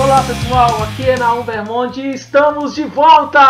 Olá 0.00 0.22
pessoal, 0.22 0.84
aqui 0.84 1.10
é 1.10 1.18
Naum 1.18 1.42
Vermonte 1.42 2.00
e 2.00 2.14
estamos 2.14 2.72
de 2.72 2.84
volta! 2.84 3.40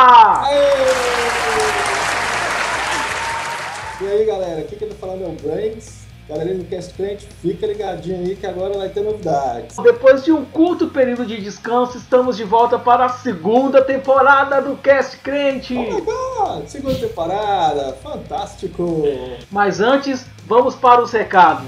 E 4.00 4.06
aí 4.06 4.24
galera, 4.24 4.62
aqui 4.62 4.74
quem 4.76 4.88
tá 4.88 4.94
falando 4.98 5.24
é 5.24 5.26
o 5.26 5.32
Branks. 5.32 6.06
Galera 6.26 6.54
do 6.54 6.64
Cast 6.64 6.94
Crente, 6.94 7.28
fica 7.42 7.66
ligadinho 7.66 8.20
aí 8.20 8.34
que 8.34 8.46
agora 8.46 8.78
vai 8.78 8.88
ter 8.88 9.02
novidades. 9.02 9.76
Depois 9.76 10.24
de 10.24 10.32
um 10.32 10.44
curto 10.46 10.88
período 10.88 11.26
de 11.26 11.38
descanso, 11.38 11.98
estamos 11.98 12.36
de 12.36 12.44
volta 12.44 12.78
para 12.78 13.04
a 13.04 13.08
segunda 13.10 13.82
temporada 13.82 14.62
do 14.62 14.74
Cast 14.76 15.18
Crente. 15.18 15.76
Oh 15.76 15.94
my 15.94 16.00
God, 16.00 16.66
segunda 16.66 16.94
temporada, 16.94 17.92
fantástico! 18.02 19.02
Mas 19.50 19.80
antes, 19.80 20.24
vamos 20.46 20.74
para 20.74 21.02
os 21.02 21.12
recados. 21.12 21.66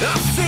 I 0.00 0.47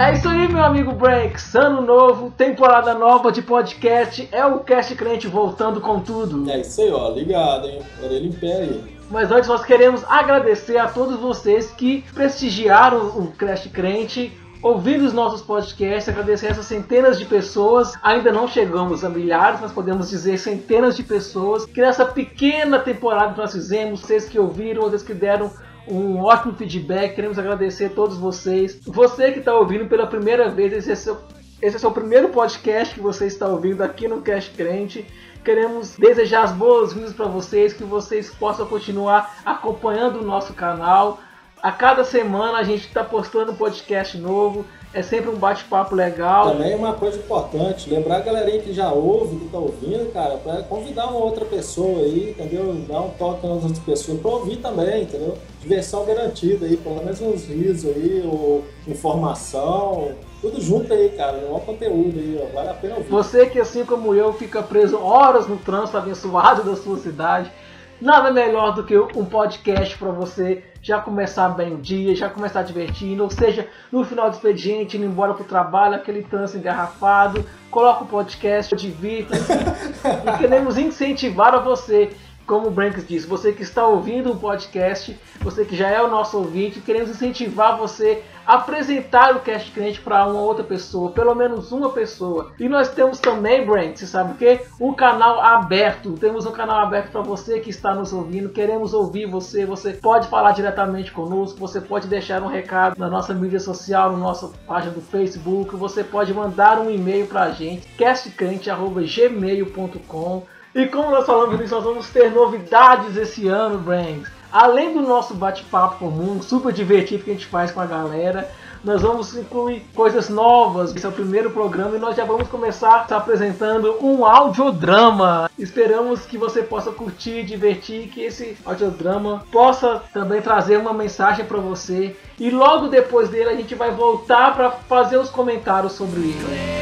É 0.00 0.12
isso 0.12 0.28
aí, 0.28 0.46
meu 0.46 0.62
amigo 0.62 0.92
Breaks. 0.92 1.54
Ano 1.54 1.82
novo, 1.82 2.30
temporada 2.30 2.94
nova 2.94 3.32
de 3.32 3.42
podcast. 3.42 4.28
É 4.30 4.46
o 4.46 4.60
Cast 4.60 4.94
Crente 4.94 5.26
voltando 5.26 5.80
com 5.80 5.98
tudo. 6.00 6.48
É 6.48 6.60
isso 6.60 6.80
aí, 6.82 6.90
ó, 6.90 7.10
ligado, 7.10 7.66
hein? 7.66 7.80
Orelha 8.02 8.26
em 8.26 8.32
pé 8.32 8.52
aí. 8.52 8.98
Mas 9.10 9.32
antes 9.32 9.48
nós 9.48 9.64
queremos 9.64 10.04
agradecer 10.04 10.76
a 10.76 10.86
todos 10.86 11.18
vocês 11.18 11.70
que 11.72 12.04
prestigiaram 12.14 13.06
o 13.18 13.32
Crash 13.32 13.66
Crente, 13.72 14.30
ouvindo 14.62 15.04
os 15.04 15.12
nossos 15.12 15.42
podcasts, 15.42 16.08
agradecer 16.08 16.48
essas 16.48 16.66
centenas 16.66 17.18
de 17.18 17.24
pessoas. 17.24 17.94
Ainda 18.02 18.32
não 18.32 18.48
chegamos 18.48 19.04
a 19.04 19.08
milhares, 19.08 19.60
mas 19.60 19.72
podemos 19.72 20.10
dizer 20.10 20.38
centenas 20.38 20.96
de 20.96 21.02
pessoas 21.02 21.64
que 21.64 21.80
nessa 21.80 22.04
pequena 22.04 22.78
temporada 22.78 23.32
que 23.32 23.38
nós 23.38 23.52
fizemos, 23.52 24.00
vocês 24.00 24.28
que 24.28 24.38
ouviram, 24.38 24.82
vocês 24.82 25.02
que 25.02 25.14
deram 25.14 25.50
um 25.86 26.18
ótimo 26.18 26.54
feedback, 26.54 27.14
queremos 27.14 27.38
agradecer 27.38 27.86
a 27.86 27.90
todos 27.90 28.18
vocês. 28.18 28.78
Você 28.84 29.32
que 29.32 29.38
está 29.38 29.54
ouvindo 29.54 29.86
pela 29.86 30.06
primeira 30.06 30.50
vez, 30.50 30.72
esse 30.72 30.92
é, 30.92 30.94
seu, 30.94 31.18
esse 31.62 31.76
é 31.76 31.78
o 31.78 31.80
seu 31.80 31.90
primeiro 31.90 32.28
podcast 32.28 32.94
que 32.94 33.00
você 33.00 33.26
está 33.26 33.46
ouvindo 33.48 33.82
aqui 33.82 34.06
no 34.06 34.20
Cast 34.20 34.50
Crente. 34.54 35.06
Queremos 35.44 35.96
desejar 35.96 36.42
as 36.42 36.52
boas-vindas 36.52 37.14
para 37.14 37.26
vocês, 37.26 37.72
que 37.72 37.84
vocês 37.84 38.28
possam 38.28 38.66
continuar 38.66 39.40
acompanhando 39.46 40.20
o 40.20 40.24
nosso 40.24 40.52
canal. 40.52 41.20
A 41.62 41.72
cada 41.72 42.04
semana 42.04 42.58
a 42.58 42.62
gente 42.62 42.86
está 42.86 43.02
postando 43.02 43.52
um 43.52 43.56
podcast 43.56 44.16
novo. 44.16 44.64
É 44.94 45.02
sempre 45.02 45.28
um 45.28 45.36
bate-papo 45.36 45.94
legal. 45.94 46.52
Também 46.52 46.74
uma 46.74 46.94
coisa 46.94 47.18
importante, 47.18 47.90
lembrar 47.90 48.16
a 48.16 48.20
galerinha 48.20 48.62
que 48.62 48.72
já 48.72 48.90
ouve, 48.90 49.36
que 49.36 49.48
tá 49.50 49.58
ouvindo, 49.58 50.10
cara, 50.12 50.36
para 50.38 50.62
convidar 50.62 51.08
uma 51.08 51.18
outra 51.18 51.44
pessoa 51.44 52.00
aí, 52.00 52.30
entendeu? 52.30 52.72
Dar 52.88 53.02
um 53.02 53.10
toque 53.10 53.46
nas 53.46 53.64
outras 53.64 53.78
pessoas 53.80 54.18
para 54.18 54.30
ouvir 54.30 54.56
também, 54.56 55.02
entendeu? 55.02 55.36
Diversão 55.60 56.06
garantida 56.06 56.64
aí, 56.64 56.78
pelo 56.78 56.96
menos 56.96 57.20
uns 57.20 57.46
risos 57.46 57.94
aí, 57.94 58.22
ou 58.24 58.64
informação, 58.86 60.12
tudo 60.40 60.58
junto 60.58 60.90
aí, 60.90 61.10
cara, 61.10 61.36
um 61.36 61.60
conteúdo 61.60 62.18
aí, 62.18 62.40
ó, 62.42 62.54
vale 62.54 62.70
a 62.70 62.74
pena 62.74 62.94
ouvir. 62.96 63.10
Você 63.10 63.44
que 63.44 63.60
assim 63.60 63.84
como 63.84 64.14
eu 64.14 64.32
fica 64.32 64.62
preso 64.62 64.98
horas 64.98 65.46
no 65.46 65.58
trânsito 65.58 65.98
abençoado 65.98 66.62
da 66.62 66.74
sua 66.76 66.96
cidade, 66.96 67.52
nada 68.00 68.30
melhor 68.30 68.74
do 68.74 68.84
que 68.84 68.96
um 68.96 69.24
podcast 69.24 69.96
para 69.96 70.10
você 70.10 70.64
já 70.82 71.00
começar 71.00 71.48
bem 71.50 71.74
o 71.74 71.78
dia, 71.78 72.14
já 72.14 72.28
começar 72.28 72.62
divertindo, 72.62 73.22
ou 73.22 73.30
seja, 73.30 73.68
no 73.90 74.04
final 74.04 74.30
do 74.30 74.34
expediente, 74.34 74.96
indo 74.96 75.06
embora 75.06 75.34
pro 75.34 75.44
trabalho, 75.44 75.96
aquele 75.96 76.22
trânsito 76.22 76.58
engarrafado, 76.58 77.44
coloca 77.70 78.04
o 78.04 78.06
podcast, 78.06 78.74
divirta 78.76 79.36
e 80.26 80.38
queremos 80.38 80.78
incentivar 80.78 81.54
a 81.54 81.58
você. 81.58 82.10
Como 82.46 82.68
o 82.68 82.70
Branks 82.70 83.06
disse, 83.06 83.26
você 83.26 83.52
que 83.52 83.62
está 83.62 83.86
ouvindo 83.86 84.32
um 84.32 84.38
podcast, 84.38 85.14
você 85.40 85.66
que 85.66 85.76
já 85.76 85.88
é 85.88 86.00
o 86.00 86.08
nosso 86.08 86.38
ouvinte, 86.38 86.80
queremos 86.80 87.10
incentivar 87.10 87.76
você 87.76 88.22
apresentar 88.48 89.36
o 89.36 89.40
Cast 89.40 89.70
Crente 89.72 90.00
para 90.00 90.26
uma 90.26 90.40
outra 90.40 90.64
pessoa, 90.64 91.10
pelo 91.10 91.34
menos 91.34 91.70
uma 91.70 91.90
pessoa. 91.90 92.52
E 92.58 92.66
nós 92.66 92.88
temos 92.88 93.18
também, 93.18 93.66
Branks, 93.66 94.00
você 94.00 94.06
sabe 94.06 94.32
o 94.32 94.36
que? 94.36 94.62
Um 94.80 94.94
canal 94.94 95.42
aberto. 95.42 96.14
Temos 96.14 96.46
um 96.46 96.52
canal 96.52 96.78
aberto 96.78 97.12
para 97.12 97.20
você 97.20 97.60
que 97.60 97.68
está 97.68 97.94
nos 97.94 98.10
ouvindo. 98.10 98.48
Queremos 98.48 98.94
ouvir 98.94 99.26
você. 99.26 99.66
Você 99.66 99.92
pode 99.92 100.28
falar 100.28 100.52
diretamente 100.52 101.12
conosco. 101.12 101.58
Você 101.58 101.78
pode 101.78 102.08
deixar 102.08 102.42
um 102.42 102.46
recado 102.46 102.98
na 102.98 103.10
nossa 103.10 103.34
mídia 103.34 103.60
social, 103.60 104.12
na 104.12 104.18
nossa 104.18 104.50
página 104.66 104.94
do 104.94 105.02
Facebook. 105.02 105.76
Você 105.76 106.02
pode 106.02 106.32
mandar 106.32 106.80
um 106.80 106.90
e-mail 106.90 107.26
para 107.26 107.42
a 107.42 107.50
gente, 107.50 107.86
castcrente@gmail.com. 107.98 110.46
E 110.74 110.86
como 110.86 111.10
nós 111.10 111.26
falamos 111.26 111.60
nisso, 111.60 111.74
nós 111.74 111.84
vamos 111.84 112.08
ter 112.08 112.30
novidades 112.30 113.14
esse 113.16 113.46
ano, 113.46 113.76
Branks. 113.78 114.37
Além 114.50 114.94
do 114.94 115.02
nosso 115.02 115.34
bate-papo 115.34 115.98
comum, 115.98 116.40
super 116.40 116.72
divertido 116.72 117.24
que 117.24 117.30
a 117.30 117.34
gente 117.34 117.46
faz 117.46 117.70
com 117.70 117.80
a 117.80 117.86
galera, 117.86 118.50
nós 118.82 119.02
vamos 119.02 119.36
incluir 119.36 119.84
coisas 119.94 120.28
novas. 120.28 120.94
Esse 120.94 121.04
é 121.04 121.08
o 121.08 121.12
primeiro 121.12 121.50
programa 121.50 121.96
e 121.96 121.98
nós 121.98 122.16
já 122.16 122.24
vamos 122.24 122.48
começar 122.48 123.06
se 123.06 123.14
apresentando 123.14 123.96
um 124.00 124.24
audiodrama. 124.24 125.50
Esperamos 125.58 126.24
que 126.24 126.38
você 126.38 126.62
possa 126.62 126.90
curtir, 126.90 127.44
divertir, 127.44 128.08
que 128.08 128.22
esse 128.22 128.56
audiodrama 128.64 129.44
possa 129.52 130.02
também 130.12 130.40
trazer 130.40 130.78
uma 130.78 130.92
mensagem 130.92 131.44
para 131.44 131.58
você. 131.58 132.16
E 132.38 132.50
logo 132.50 132.88
depois 132.88 133.28
dele 133.28 133.50
a 133.50 133.56
gente 133.56 133.74
vai 133.74 133.90
voltar 133.90 134.54
para 134.54 134.70
fazer 134.70 135.18
os 135.18 135.28
comentários 135.28 135.92
sobre 135.92 136.20
ele. 136.20 136.77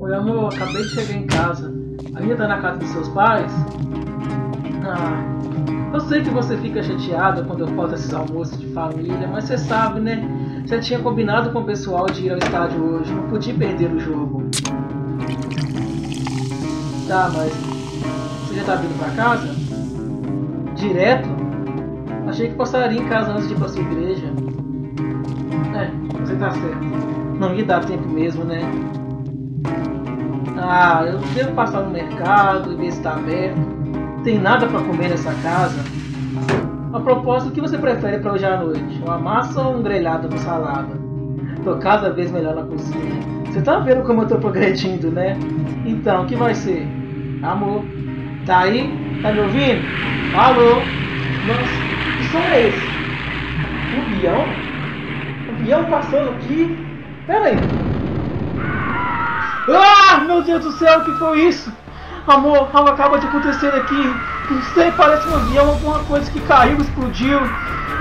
Oi 0.00 0.14
amor, 0.14 0.52
acabei 0.52 0.82
de 0.82 0.88
chegar 0.90 1.14
em 1.14 1.26
casa. 1.26 1.72
Ainda 2.14 2.36
tá 2.36 2.48
na 2.48 2.60
casa 2.60 2.78
dos 2.78 2.88
seus 2.90 3.08
pais? 3.10 3.50
Ah, 4.84 5.24
eu 5.94 6.00
sei 6.00 6.22
que 6.22 6.28
você 6.28 6.56
fica 6.58 6.82
chateada 6.82 7.44
quando 7.44 7.60
eu 7.60 7.68
faço 7.68 7.94
esses 7.94 8.12
almoços 8.12 8.58
de 8.58 8.66
família, 8.74 9.26
mas 9.26 9.44
você 9.44 9.56
sabe, 9.56 10.00
né? 10.00 10.22
Já 10.66 10.78
tinha 10.80 10.98
combinado 10.98 11.50
com 11.50 11.60
o 11.60 11.64
pessoal 11.64 12.06
de 12.06 12.26
ir 12.26 12.30
ao 12.32 12.38
estádio 12.38 12.82
hoje, 12.84 13.12
não 13.14 13.28
podia 13.28 13.54
perder 13.54 13.90
o 13.90 13.98
jogo. 13.98 14.42
Tá, 17.08 17.30
mas 17.34 17.52
você 18.46 18.56
já 18.56 18.64
tá 18.64 18.74
vindo 18.74 18.98
pra 18.98 19.10
casa? 19.10 19.48
Direto? 20.74 21.28
Achei 22.26 22.48
que 22.48 22.54
passaria 22.54 23.00
em 23.00 23.08
casa 23.08 23.32
antes 23.32 23.48
de 23.48 23.54
ir 23.54 23.56
pra 23.56 23.68
sua 23.68 23.80
igreja. 23.80 24.30
É, 25.74 25.90
você 26.20 26.36
tá 26.36 26.50
certo. 26.50 26.84
Não 27.38 27.54
ia 27.54 27.64
dar 27.64 27.84
tempo 27.84 28.08
mesmo, 28.08 28.44
né? 28.44 28.60
Ah, 30.58 31.04
eu 31.06 31.18
devo 31.34 31.52
passar 31.52 31.82
no 31.82 31.90
mercado 31.90 32.72
e 32.72 32.76
ver 32.76 32.92
se 32.92 33.02
tá 33.02 33.14
aberto. 33.14 33.58
Tem 34.22 34.38
nada 34.38 34.66
pra 34.66 34.80
comer 34.80 35.08
nessa 35.10 35.34
casa. 35.34 35.82
A 36.92 37.00
propósito, 37.00 37.50
o 37.50 37.52
que 37.52 37.60
você 37.60 37.78
prefere 37.78 38.18
pra 38.18 38.32
hoje 38.32 38.44
à 38.44 38.56
noite? 38.62 39.02
Uma 39.02 39.18
massa 39.18 39.60
ou 39.60 39.76
um 39.76 39.82
grelhado 39.82 40.28
com 40.28 40.38
salada? 40.38 41.00
Tô 41.64 41.76
cada 41.76 42.10
vez 42.10 42.30
melhor 42.30 42.54
na 42.54 42.64
cozinha. 42.64 43.20
Você 43.46 43.60
tá 43.62 43.78
vendo 43.78 44.02
como 44.02 44.22
eu 44.22 44.28
tô 44.28 44.36
progredindo, 44.36 45.10
né? 45.10 45.36
Então, 45.84 46.22
o 46.22 46.26
que 46.26 46.36
vai 46.36 46.54
ser? 46.54 46.86
Amor, 47.42 47.84
tá 48.46 48.60
aí? 48.60 48.92
Tá 49.22 49.32
me 49.32 49.40
ouvindo? 49.40 50.36
Alô? 50.36 50.82
Nossa, 51.44 51.72
que 52.16 52.24
som 52.24 52.48
é 52.48 52.68
esse? 52.68 52.86
Um 53.92 54.71
Um 55.62 55.64
avião 55.64 55.84
passando 55.84 56.30
aqui? 56.30 56.76
Pera 57.24 57.44
aí. 57.44 57.56
Ah, 59.68 60.18
meu 60.26 60.42
Deus 60.42 60.64
do 60.64 60.72
céu, 60.72 60.98
o 60.98 61.04
que 61.04 61.12
foi 61.12 61.42
isso? 61.42 61.72
Amor, 62.26 62.68
algo 62.72 62.90
acaba 62.90 63.18
de 63.18 63.28
acontecer 63.28 63.68
aqui. 63.68 64.14
Não 64.50 64.62
sei, 64.74 64.90
parece 64.90 65.28
um 65.28 65.36
avião, 65.36 65.68
alguma 65.68 66.00
coisa 66.00 66.28
que 66.32 66.40
caiu, 66.40 66.78
explodiu. 66.78 67.38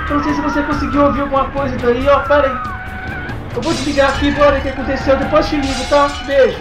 Eu 0.10 0.16
não 0.16 0.24
sei 0.24 0.34
se 0.34 0.42
você 0.42 0.64
conseguiu 0.64 1.06
ouvir 1.06 1.22
alguma 1.22 1.46
coisa 1.50 1.78
daí, 1.78 2.08
ó. 2.10 2.20
Pera 2.22 2.48
aí. 2.48 3.56
Eu 3.56 3.62
vou 3.62 3.74
desligar 3.74 4.10
aqui 4.10 4.32
ver 4.32 4.58
o 4.58 4.62
que 4.62 4.70
aconteceu, 4.70 5.16
depois 5.18 5.48
te 5.48 5.58
ligo, 5.58 5.86
tá? 5.88 6.10
Beijo. 6.26 6.58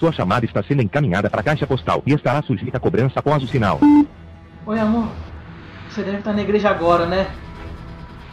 Sua 0.00 0.10
chamada 0.12 0.46
está 0.46 0.62
sendo 0.62 0.80
encaminhada 0.80 1.28
para 1.28 1.42
a 1.42 1.44
caixa 1.44 1.66
postal 1.66 2.02
e 2.06 2.14
estará 2.14 2.40
sujeita 2.40 2.78
a 2.78 2.80
cobrança 2.80 3.20
após 3.20 3.42
o 3.42 3.46
sinal. 3.46 3.78
Oi, 4.64 4.78
amor. 4.80 5.06
Você 5.90 6.02
deve 6.02 6.16
estar 6.16 6.32
na 6.32 6.40
igreja 6.40 6.70
agora, 6.70 7.04
né? 7.04 7.26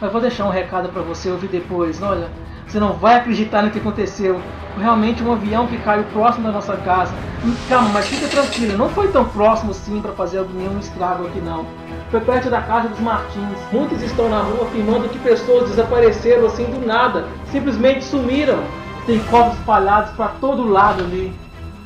Mas 0.00 0.10
vou 0.10 0.18
deixar 0.18 0.46
um 0.46 0.50
recado 0.50 0.88
pra 0.88 1.02
você 1.02 1.30
ouvir 1.30 1.48
depois. 1.48 2.00
Olha, 2.00 2.28
Você 2.66 2.80
não 2.80 2.94
vai 2.94 3.16
acreditar 3.16 3.62
no 3.62 3.70
que 3.70 3.80
aconteceu. 3.80 4.40
Realmente 4.78 5.22
um 5.22 5.30
avião 5.30 5.66
que 5.66 5.76
caiu 5.78 6.04
próximo 6.04 6.46
da 6.46 6.52
nossa 6.52 6.74
casa. 6.78 7.12
Hum, 7.44 7.54
Calma, 7.68 7.90
mas 7.90 8.06
fica 8.06 8.28
tranquilo, 8.28 8.78
não 8.78 8.88
foi 8.88 9.08
tão 9.08 9.26
próximo 9.28 9.72
assim 9.72 10.00
para 10.00 10.12
fazer 10.12 10.42
nenhum 10.54 10.78
estrago 10.78 11.26
aqui 11.26 11.40
não. 11.40 11.66
Foi 12.10 12.20
perto 12.20 12.48
da 12.48 12.62
casa 12.62 12.88
dos 12.88 13.00
Martins. 13.00 13.58
Muitos 13.70 14.02
estão 14.02 14.30
na 14.30 14.38
rua 14.40 14.64
afirmando 14.68 15.06
que 15.10 15.18
pessoas 15.18 15.68
desapareceram 15.68 16.46
assim 16.46 16.64
do 16.64 16.86
nada, 16.86 17.26
simplesmente 17.52 18.04
sumiram. 18.04 18.58
Tem 19.04 19.18
corpos 19.24 19.58
espalhados 19.58 20.12
para 20.12 20.28
todo 20.40 20.66
lado 20.66 21.02
ali. 21.02 21.30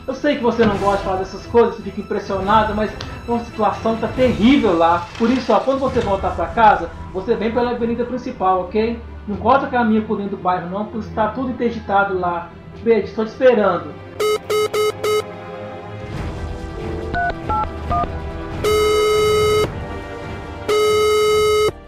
Eu 0.06 0.14
sei 0.14 0.36
que 0.36 0.42
você 0.42 0.66
não 0.66 0.76
gosta 0.78 0.98
de 0.98 1.04
falar 1.04 1.16
dessas 1.18 1.46
coisas, 1.46 1.76
você 1.76 1.82
fica 1.82 2.00
impressionado, 2.00 2.74
mas 2.74 2.90
uma 3.26 3.38
situação 3.44 3.96
tá 3.96 4.08
terrível 4.08 4.76
lá. 4.76 5.06
Por 5.16 5.30
isso, 5.30 5.52
ó, 5.52 5.60
quando 5.60 5.78
você 5.78 6.00
voltar 6.00 6.34
para 6.34 6.46
casa, 6.48 6.90
você 7.12 7.36
vem 7.36 7.52
pela 7.52 7.70
avenida 7.70 8.04
principal, 8.04 8.62
ok? 8.62 8.98
Não 9.28 9.36
corta 9.36 9.68
caminho 9.68 10.02
por 10.02 10.16
dentro 10.16 10.36
do 10.36 10.42
bairro 10.42 10.68
não, 10.68 10.86
porque 10.86 11.06
está 11.06 11.28
tudo 11.28 11.50
interditado 11.50 12.18
lá. 12.18 12.50
Beijo, 12.82 13.04
estou 13.04 13.24
te 13.24 13.28
esperando. 13.28 13.94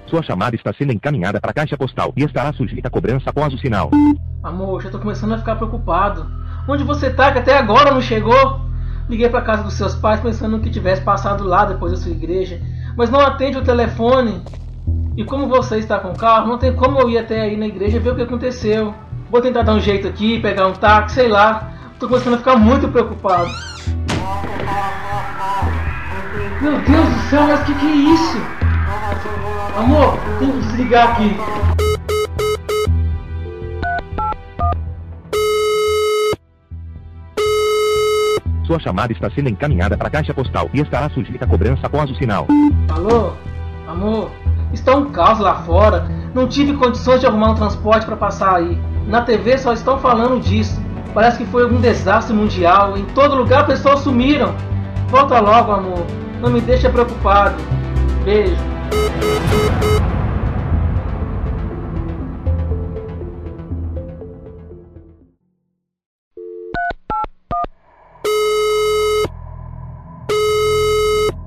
Sua 0.07 0.23
chamada 0.23 0.55
está 0.55 0.73
sendo 0.73 0.93
encaminhada 0.93 1.41
para 1.41 1.51
a 1.51 1.55
caixa 1.55 1.77
postal 1.77 2.13
e 2.17 2.23
estará 2.23 2.53
sujeita 2.53 2.87
a 2.87 2.91
cobrança 2.93 3.31
após 3.31 3.53
o 3.53 3.59
sinal. 3.59 3.91
Amor, 4.41 4.81
já 4.81 4.91
tô 4.91 5.01
começando 5.01 5.33
a 5.33 5.39
ficar 5.39 5.57
preocupado. 5.57 6.44
Onde 6.67 6.83
você 6.83 7.11
tá 7.11 7.31
que 7.31 7.39
até 7.39 7.59
agora 7.59 7.93
não 7.93 8.01
chegou? 8.01 8.61
Liguei 9.09 9.29
pra 9.29 9.43
casa 9.43 9.63
dos 9.63 9.75
seus 9.75 9.95
pais 9.95 10.21
pensando 10.21 10.59
que 10.61 10.71
tivesse 10.71 11.03
passado 11.03 11.45
lá 11.45 11.67
depois 11.67 11.93
da 11.93 11.99
sua 11.99 12.11
igreja, 12.11 12.61
mas 12.97 13.11
não 13.11 13.21
atende 13.21 13.59
o 13.59 13.63
telefone. 13.63 14.43
E 15.17 15.25
como 15.25 15.47
você 15.47 15.77
está 15.77 15.99
com 15.99 16.15
carro, 16.15 16.49
não 16.49 16.59
tem 16.59 16.75
como 16.75 16.99
eu 16.99 17.11
ir 17.11 17.19
até 17.19 17.43
aí 17.43 17.57
na 17.57 17.67
igreja 17.67 18.01
ver 18.01 18.11
o 18.11 18.17
que 18.17 18.23
aconteceu. 18.23 18.95
Vou 19.31 19.43
tentar 19.43 19.63
dar 19.63 19.75
um 19.75 19.81
jeito 19.81 20.09
aqui, 20.09 20.41
pegar 20.41 20.67
um 20.67 20.73
táxi, 20.73 21.17
sei 21.17 21.29
lá. 21.29 21.71
Tô 21.99 22.09
começando 22.09 22.35
a 22.35 22.39
ficar 22.39 22.57
muito 22.57 22.89
preocupado. 22.89 23.51
Meu 26.63 26.79
Deus 26.81 27.09
do 27.09 27.21
céu, 27.29 27.47
mas 27.47 27.63
que 27.65 27.75
que 27.75 27.87
é 27.87 27.95
isso? 27.95 28.39
Amor, 29.77 30.19
tem 30.39 30.51
que 30.51 30.59
desligar 30.61 31.11
aqui. 31.11 31.84
Sua 38.75 38.81
chamada 38.81 39.13
está 39.13 39.31
sendo 39.31 39.49
encaminhada 39.49 39.97
para 39.97 40.09
a 40.09 40.11
caixa 40.11 40.35
postal 40.35 40.69
e 40.75 40.81
estará 40.81 41.09
sujeita 41.09 41.45
a 41.45 41.49
cobrança 41.49 41.87
após 41.87 42.11
o 42.11 42.15
sinal. 42.17 42.49
Alô? 42.89 43.31
Amor, 43.87 44.33
está 44.73 44.97
um 44.97 45.13
caos 45.13 45.39
lá 45.39 45.63
fora. 45.63 46.09
Não 46.35 46.49
tive 46.49 46.75
condições 46.75 47.21
de 47.21 47.27
arrumar 47.29 47.53
um 47.53 47.55
transporte 47.55 48.05
para 48.05 48.17
passar 48.17 48.57
aí. 48.57 48.77
Na 49.07 49.23
TV 49.23 49.57
só 49.59 49.73
estão 49.73 49.97
falando 49.99 50.41
disso. 50.41 50.83
Parece 51.15 51.39
que 51.39 51.47
foi 51.47 51.63
algum 51.63 51.81
desastre 51.81 52.35
mundial. 52.35 52.99
Em 52.99 53.05
todo 53.05 53.37
lugar 53.37 53.65
pessoas 53.65 54.01
sumiram. 54.01 54.53
Volta 55.07 55.39
logo, 55.39 55.71
amor. 55.71 56.05
Não 56.41 56.51
me 56.51 56.61
deixa 56.61 56.91
preocupado. 56.91 57.55
Beijo. 58.25 58.57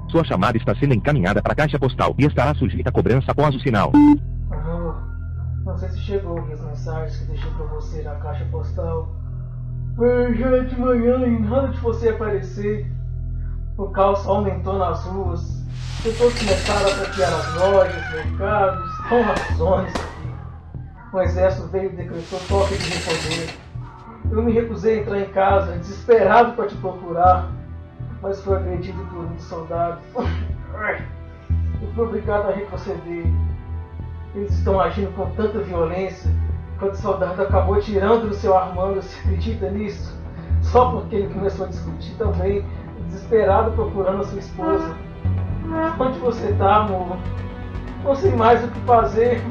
Sua 0.10 0.24
chamada 0.24 0.58
está 0.58 0.74
sendo 0.76 0.94
encaminhada 0.94 1.42
para 1.42 1.52
a 1.52 1.56
caixa 1.56 1.78
postal 1.78 2.16
e 2.18 2.26
estará 2.26 2.56
sujeita 2.56 2.90
a 2.90 2.94
cobrança 2.94 3.32
após 3.32 3.54
o 3.54 3.60
sinal. 3.60 3.92
Amor, 4.50 4.96
não 5.66 5.78
sei 5.78 5.90
se 5.90 6.00
chegou 6.00 6.40
as 6.40 6.62
mensagens 6.62 7.18
que 7.18 7.26
deixei 7.26 7.52
pra 7.52 7.66
você 7.66 8.02
na 8.04 8.16
caixa 8.16 8.46
postal. 8.46 9.14
Mas 9.98 10.38
já 10.38 10.48
é 10.48 10.60
de 10.62 10.80
manhã 10.80 11.28
e 11.28 11.40
nada 11.42 11.68
de 11.70 11.80
você 11.80 12.10
aparecer. 12.10 12.90
O 13.78 13.90
caos 13.90 14.26
aumentou 14.26 14.78
nas 14.78 15.04
ruas. 15.04 15.66
Pessoas 16.02 16.40
começaram 16.40 16.86
a 16.86 16.90
saquear 16.90 17.34
as 17.34 17.56
lojas, 17.56 18.12
mercados, 18.14 18.92
estão 18.92 19.22
razões. 19.24 19.94
O 21.12 21.22
exército 21.22 21.68
veio 21.68 21.92
e 21.92 21.96
decretou 21.96 22.40
toque 22.48 22.78
de 22.78 22.90
recolher. 22.90 23.58
Eu 24.32 24.44
me 24.44 24.54
recusei 24.54 25.00
a 25.00 25.02
entrar 25.02 25.20
em 25.20 25.30
casa, 25.30 25.78
desesperado 25.78 26.54
para 26.54 26.68
te 26.68 26.76
procurar, 26.76 27.52
mas 28.22 28.42
fui 28.42 28.56
agredido 28.56 29.00
por 29.06 29.20
um 29.20 29.28
dos 29.28 29.44
soldados. 29.44 30.04
Eu 31.82 31.88
fui 31.94 32.06
obrigado 32.06 32.50
a 32.50 32.52
retroceder. 32.52 33.26
Eles 34.36 34.52
estão 34.52 34.80
agindo 34.80 35.14
com 35.16 35.30
tanta 35.32 35.60
violência 35.60 36.30
que 36.80 36.86
o 36.86 36.96
soldado 36.96 37.42
acabou 37.42 37.80
tirando 37.80 38.30
do 38.30 38.36
seu 38.36 38.56
Armando, 38.56 39.02
você 39.02 39.20
acredita 39.20 39.70
nisso? 39.70 40.16
Só 40.62 40.92
porque 40.92 41.16
ele 41.16 41.34
começou 41.34 41.66
a 41.66 41.70
discutir 41.70 42.14
também, 42.18 42.64
desesperado 43.08 43.72
procurando 43.72 44.22
a 44.22 44.24
sua 44.26 44.40
esposa. 44.40 44.96
Onde 46.00 46.20
você 46.20 46.54
tá, 46.54 46.78
amor? 46.78 47.18
Não 48.04 48.16
sei 48.16 48.32
mais 48.36 48.64
o 48.64 48.68
que 48.68 48.80
fazer. 48.82 49.42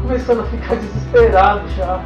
Começando 0.00 0.40
a 0.40 0.44
ficar 0.44 0.74
desesperado 0.76 1.68
já. 1.68 2.00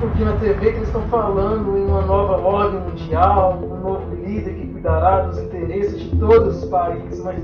Vi 0.00 0.24
na 0.24 0.32
TV 0.32 0.54
que 0.54 0.66
eles 0.76 0.88
estão 0.88 1.02
falando 1.08 1.76
em 1.76 1.84
uma 1.84 2.00
nova 2.00 2.38
ordem 2.38 2.80
mundial, 2.80 3.58
um 3.62 3.80
novo 3.80 4.14
líder 4.14 4.54
que 4.54 4.66
cuidará 4.68 5.20
dos 5.20 5.38
interesses 5.38 6.00
de 6.00 6.16
todos 6.16 6.62
os 6.62 6.70
países, 6.70 7.22
mas 7.22 7.42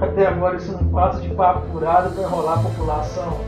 até 0.00 0.28
agora 0.28 0.56
isso 0.56 0.72
não 0.72 0.88
passa 0.88 1.20
de 1.20 1.28
papo 1.34 1.66
furado 1.70 2.10
para 2.14 2.22
enrolar 2.22 2.58
a 2.58 2.62
população. 2.62 3.38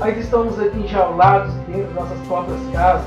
Ainda 0.00 0.18
estamos 0.18 0.58
aqui 0.58 0.78
enjaulados 0.78 1.52
dentro 1.66 1.92
das 1.92 1.94
nossas 1.94 2.18
próprias 2.26 2.60
casas. 2.72 3.06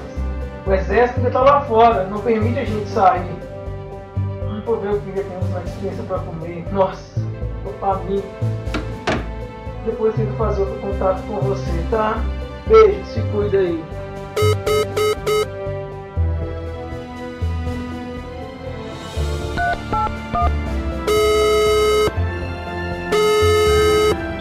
O 0.68 0.74
exército 0.74 1.26
está 1.26 1.42
lá 1.42 1.62
fora, 1.62 2.04
não 2.06 2.20
permite 2.20 2.60
a 2.60 2.66
gente 2.66 2.88
sair. 2.90 3.36
Ai, 4.52 4.62
Vou 4.64 4.80
ver 4.80 4.94
o 4.94 5.02
que 5.02 5.12
temos 5.12 5.50
na 5.50 5.60
dispensa 5.62 6.04
para 6.04 6.20
comer. 6.20 6.64
Nossa, 6.72 7.20
tô 7.64 7.72
faminto. 7.80 8.28
Depois 9.88 10.14
tento 10.14 10.38
fazer 10.38 10.62
outro 10.62 10.80
contato 10.82 11.24
com 11.24 11.40
você, 11.40 11.84
tá? 11.90 12.24
Beijo, 12.68 13.04
se 13.06 13.22
cuida 13.32 13.58
aí. 13.58 13.84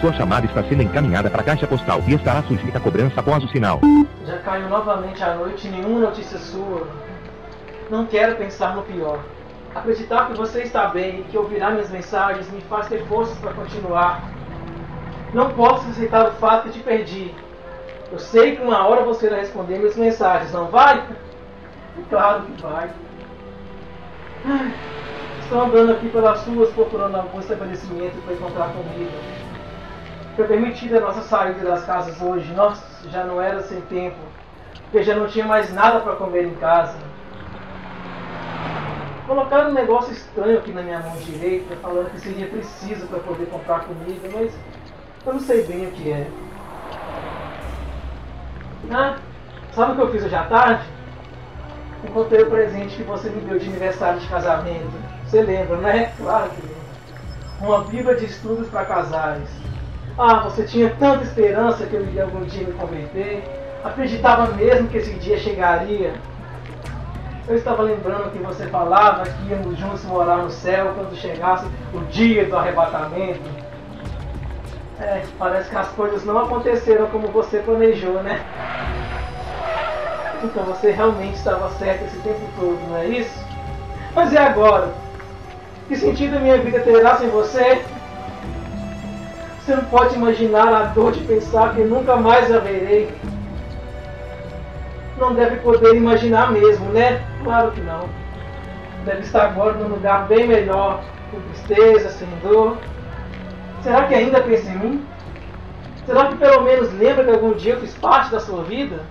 Sua 0.01 0.13
chamada 0.13 0.47
está 0.47 0.63
sendo 0.63 0.83
encaminhada 0.83 1.29
para 1.29 1.43
a 1.43 1.45
caixa 1.45 1.67
postal 1.67 2.01
e 2.07 2.15
estará 2.15 2.43
sujeita 2.45 2.79
a 2.79 2.81
cobrança 2.81 3.19
após 3.19 3.43
o 3.43 3.49
sinal. 3.49 3.81
Já 4.25 4.39
caiu 4.39 4.69
novamente 4.69 5.23
a 5.25 5.35
noite 5.35 5.67
e 5.67 5.71
nenhuma 5.71 5.99
notícia 5.99 6.39
sua. 6.39 6.87
Não 7.91 8.07
quero 8.07 8.37
pensar 8.37 8.77
no 8.77 8.83
pior. 8.83 9.19
Acreditar 9.75 10.29
que 10.29 10.37
você 10.37 10.63
está 10.63 10.87
bem 10.89 11.21
e 11.21 11.23
que 11.25 11.37
ouvirá 11.37 11.71
minhas 11.73 11.91
mensagens 11.91 12.51
me 12.51 12.61
faz 12.63 12.87
ter 12.87 13.05
forças 13.07 13.37
para 13.39 13.53
continuar. 13.53 14.23
Não 15.35 15.51
posso 15.51 15.89
aceitar 15.91 16.29
o 16.29 16.33
fato 16.35 16.71
te 16.71 16.79
perdi. 16.79 17.35
Eu 18.11 18.19
sei 18.19 18.57
que 18.57 18.63
uma 18.63 18.87
hora 18.87 19.05
você 19.05 19.27
irá 19.27 19.37
responder 19.37 19.79
minhas 19.79 19.97
mensagens, 19.97 20.53
não 20.53 20.67
vai? 20.67 21.07
Claro 22.09 22.43
que 22.45 22.63
vai. 22.63 22.91
Ai, 24.47 24.75
Estou 25.49 25.63
andando 25.63 25.93
aqui 25.93 26.11
pelas 26.11 26.47
ruas 26.47 26.71
procurando 26.73 27.17
algum 27.17 27.41
estabelecimento 27.41 28.23
para 28.23 28.35
encontrar 28.35 28.69
comida. 28.69 29.19
Foi 30.37 30.47
permitida 30.47 30.99
a 30.99 31.01
nossa 31.01 31.23
saída 31.23 31.65
das 31.65 31.85
casas 31.87 32.21
hoje. 32.21 32.53
Nossa, 32.53 32.85
já 33.09 33.25
não 33.25 33.41
era 33.41 33.63
sem 33.63 33.81
tempo. 33.83 34.19
Porque 34.85 35.03
já 35.03 35.15
não 35.15 35.27
tinha 35.27 35.47
mais 35.47 35.73
nada 35.73 36.01
para 36.01 36.17
comer 36.17 36.45
em 36.45 36.55
casa. 36.57 36.99
Colocaram 39.27 39.71
um 39.71 39.75
negócio 39.75 40.13
estranho 40.13 40.59
aqui 40.59 40.71
na 40.71 40.83
minha 40.83 41.01
mão 41.01 41.17
direita, 41.17 41.77
falando 41.77 42.11
que 42.11 42.21
seria 42.21 42.47
preciso 42.47 43.07
para 43.07 43.19
poder 43.19 43.47
comprar 43.47 43.81
comida, 43.81 44.29
mas 44.33 44.53
eu 45.25 45.33
não 45.33 45.41
sei 45.41 45.65
bem 45.65 45.87
o 45.87 45.93
que 45.93 46.13
é. 46.13 46.27
Ah, 48.91 49.17
sabe 49.73 49.93
o 49.93 49.95
que 49.97 50.01
eu 50.01 50.13
fiz 50.13 50.25
hoje 50.25 50.35
à 50.35 50.45
tarde? 50.45 50.85
Encontrei 52.05 52.43
o 52.43 52.51
presente 52.51 52.97
que 52.97 53.03
você 53.03 53.29
me 53.29 53.41
deu 53.43 53.59
de 53.59 53.69
aniversário 53.69 54.21
de 54.21 54.27
casamento. 54.29 54.93
Você 55.27 55.43
lembra, 55.43 55.77
né? 55.79 56.13
Claro 56.17 56.51
que 56.51 56.63
lembra. 56.63 56.79
Uma 57.61 57.85
Bíblia 57.85 58.15
de 58.15 58.25
estudos 58.25 58.69
para 58.69 58.85
casais. 58.85 59.49
Ah, 60.17 60.41
você 60.41 60.65
tinha 60.65 60.91
tanta 60.99 61.25
esperança 61.25 61.87
que 61.87 61.95
eu 61.95 62.03
iria 62.03 62.23
algum 62.23 62.45
dia 62.45 62.67
me 62.67 62.73
converter. 62.73 63.43
Acreditava 63.85 64.53
mesmo 64.55 64.89
que 64.89 64.99
esse 64.99 65.15
dia 65.15 65.39
chegaria. 65.39 66.15
Eu 67.49 67.57
estava 67.57 67.83
lembrando 67.83 68.31
que 68.31 68.39
você 68.39 68.67
falava 68.67 69.25
que 69.25 69.49
íamos 69.49 69.79
juntos 69.79 70.05
morar 70.05 70.39
no 70.39 70.51
céu 70.51 70.93
quando 70.95 71.17
chegasse 71.17 71.67
o 71.93 72.01
dia 72.11 72.45
do 72.47 72.57
arrebatamento. 72.57 73.68
É, 75.01 75.23
parece 75.39 75.71
que 75.71 75.77
as 75.77 75.89
coisas 75.91 76.25
não 76.25 76.39
aconteceram 76.39 77.07
como 77.07 77.29
você 77.29 77.59
planejou, 77.59 78.23
né? 78.23 78.41
Então 80.43 80.65
você 80.65 80.91
realmente 80.91 81.37
estava 81.37 81.69
certo 81.71 82.05
esse 82.05 82.19
tempo 82.19 82.41
todo, 82.59 82.79
não 82.89 82.97
é 82.97 83.07
isso? 83.07 83.39
Mas 84.15 84.33
e 84.33 84.37
agora? 84.37 84.93
Que 85.87 85.97
sentido 85.97 86.41
minha 86.41 86.59
vida 86.59 86.81
terá 86.81 87.17
sem 87.17 87.29
você? 87.29 87.81
Você 89.61 89.77
não 89.77 89.85
pode 89.85 90.17
imaginar 90.17 90.69
a 90.69 90.85
dor 90.87 91.13
de 91.13 91.21
pensar 91.25 91.75
que 91.75 91.83
nunca 91.83 92.17
mais 92.17 92.53
a 92.53 92.59
verei. 92.59 93.09
Não 95.17 95.35
deve 95.35 95.57
poder 95.57 95.95
imaginar 95.95 96.51
mesmo, 96.51 96.87
né? 96.91 97.23
Claro 97.45 97.71
que 97.71 97.81
não. 97.81 98.09
Deve 99.05 99.21
estar 99.21 99.45
agora 99.47 99.75
num 99.75 99.89
lugar 99.89 100.27
bem 100.27 100.47
melhor, 100.47 101.03
com 101.31 101.41
tristeza, 101.41 102.09
sem 102.11 102.29
dor. 102.43 102.77
Será 103.83 104.07
que 104.07 104.15
ainda 104.15 104.43
pensa 104.43 104.71
em 104.71 104.79
mim? 104.79 105.09
Será 106.05 106.29
que 106.29 106.37
pelo 106.37 106.63
menos 106.63 106.93
lembra 106.95 107.25
que 107.25 107.31
algum 107.31 107.53
dia 107.55 107.75
eu 107.75 107.81
fiz 107.81 107.95
parte 107.95 108.31
da 108.33 108.41
sua 108.41 108.65
vida? 108.65 109.07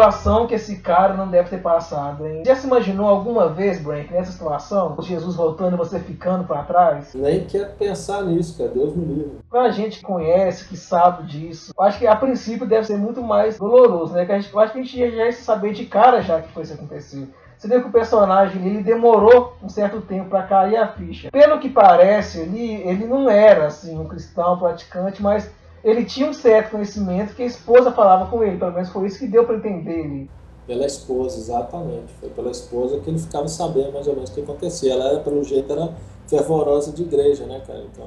Situação 0.00 0.46
que 0.46 0.54
esse 0.54 0.76
cara 0.76 1.12
não 1.12 1.28
deve 1.28 1.50
ter 1.50 1.60
passado, 1.60 2.26
hein? 2.26 2.42
Já 2.46 2.56
se 2.56 2.66
imaginou 2.66 3.06
alguma 3.06 3.48
vez, 3.48 3.78
Brank, 3.82 4.10
nessa 4.10 4.32
situação? 4.32 4.96
Jesus 5.00 5.36
voltando 5.36 5.74
e 5.74 5.76
você 5.76 6.00
ficando 6.00 6.44
pra 6.44 6.62
trás? 6.62 7.12
Nem 7.14 7.44
quero 7.44 7.72
pensar 7.72 8.22
nisso, 8.22 8.56
cara. 8.56 8.70
Deus 8.70 8.96
me 8.96 9.04
livre. 9.04 9.38
Pra 9.50 9.70
gente 9.70 9.98
que 9.98 10.04
conhece, 10.04 10.66
que 10.66 10.76
sabe 10.76 11.24
disso, 11.26 11.74
acho 11.78 11.98
que 11.98 12.06
a 12.06 12.16
princípio 12.16 12.66
deve 12.66 12.86
ser 12.86 12.96
muito 12.96 13.22
mais 13.22 13.58
doloroso, 13.58 14.14
né? 14.14 14.24
Que 14.24 14.32
a 14.32 14.40
gente, 14.40 14.56
acho 14.56 14.72
que 14.72 14.78
a 14.78 14.82
gente 14.82 14.98
já 14.98 15.26
ia 15.26 15.32
saber 15.32 15.72
de 15.72 15.84
cara 15.84 16.22
já 16.22 16.40
que 16.40 16.50
foi 16.52 16.62
isso 16.62 16.72
que 16.72 16.78
aconteceu. 16.78 17.28
Você 17.58 17.68
vê 17.68 17.78
que 17.78 17.88
o 17.88 17.92
personagem 17.92 18.64
ele 18.64 18.82
demorou 18.82 19.54
um 19.62 19.68
certo 19.68 20.00
tempo 20.00 20.30
para 20.30 20.44
cair 20.44 20.76
a 20.78 20.88
ficha. 20.88 21.30
Pelo 21.30 21.58
que 21.58 21.68
parece, 21.68 22.40
ele, 22.40 22.76
ele 22.88 23.04
não 23.04 23.28
era 23.28 23.66
assim 23.66 23.98
um 23.98 24.08
cristão 24.08 24.58
praticante, 24.58 25.22
mas 25.22 25.50
ele 25.82 26.04
tinha 26.04 26.28
um 26.28 26.32
certo 26.32 26.72
conhecimento 26.72 27.34
que 27.34 27.42
a 27.42 27.46
esposa 27.46 27.90
falava 27.92 28.30
com 28.30 28.42
ele, 28.42 28.58
pelo 28.58 28.72
menos 28.72 28.90
foi 28.90 29.06
isso 29.06 29.18
que 29.18 29.26
deu 29.26 29.44
para 29.44 29.56
entender 29.56 30.00
ele. 30.00 30.30
Pela 30.66 30.86
esposa, 30.86 31.38
exatamente. 31.38 32.12
Foi 32.20 32.28
pela 32.30 32.50
esposa 32.50 33.00
que 33.00 33.10
ele 33.10 33.18
ficava 33.18 33.48
sabendo 33.48 33.92
mais 33.92 34.06
ou 34.06 34.14
menos 34.14 34.30
o 34.30 34.34
que 34.34 34.40
acontecia. 34.40 34.92
Ela 34.92 35.08
era, 35.08 35.20
pelo 35.20 35.42
jeito, 35.42 35.72
era 35.72 35.92
fervorosa 36.28 36.92
de 36.92 37.02
igreja, 37.02 37.44
né, 37.46 37.60
cara? 37.66 37.82
Então, 37.92 38.06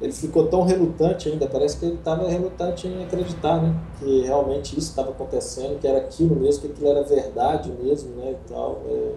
ele 0.00 0.12
ficou 0.12 0.48
tão 0.48 0.62
relutante 0.62 1.28
ainda, 1.28 1.46
parece 1.46 1.78
que 1.78 1.84
ele 1.84 1.94
estava 1.94 2.28
relutante 2.28 2.88
em 2.88 3.04
acreditar, 3.04 3.62
né? 3.62 3.74
Que 4.00 4.22
realmente 4.22 4.76
isso 4.78 4.90
estava 4.90 5.10
acontecendo, 5.10 5.78
que 5.78 5.86
era 5.86 5.98
aquilo 5.98 6.34
mesmo, 6.34 6.62
que 6.62 6.72
aquilo 6.72 6.88
era 6.88 7.02
verdade 7.04 7.70
mesmo, 7.70 8.16
né? 8.16 8.32
E 8.32 8.48
tal. 8.48 8.82
é. 8.88 9.12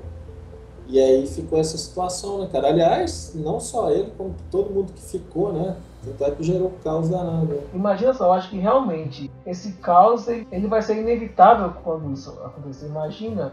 E 0.89 1.00
aí 1.01 1.27
ficou 1.27 1.60
essa 1.60 1.77
situação, 1.77 2.39
né, 2.39 2.50
cara? 2.51 2.67
Aliás, 2.70 3.34
não 3.36 3.60
só 3.60 3.91
ele, 3.91 4.12
como 4.17 4.34
todo 4.50 4.70
mundo 4.74 4.94
que 4.94 5.01
ficou, 5.01 5.51
né? 5.51 5.75
Tanto 6.07 6.31
é 6.31 6.35
que 6.35 6.43
gerou 6.43 6.73
caos 6.83 7.09
danado. 7.09 7.59
Imagina 7.73 8.13
só, 8.13 8.25
eu 8.25 8.33
acho 8.33 8.49
que 8.49 8.57
realmente 8.57 9.31
esse 9.45 9.73
caos 9.73 10.27
ele, 10.27 10.67
vai 10.67 10.81
ser 10.81 10.97
inevitável 10.97 11.73
quando 11.83 12.11
isso 12.13 12.31
acontecer. 12.43 12.87
Imagina 12.87 13.51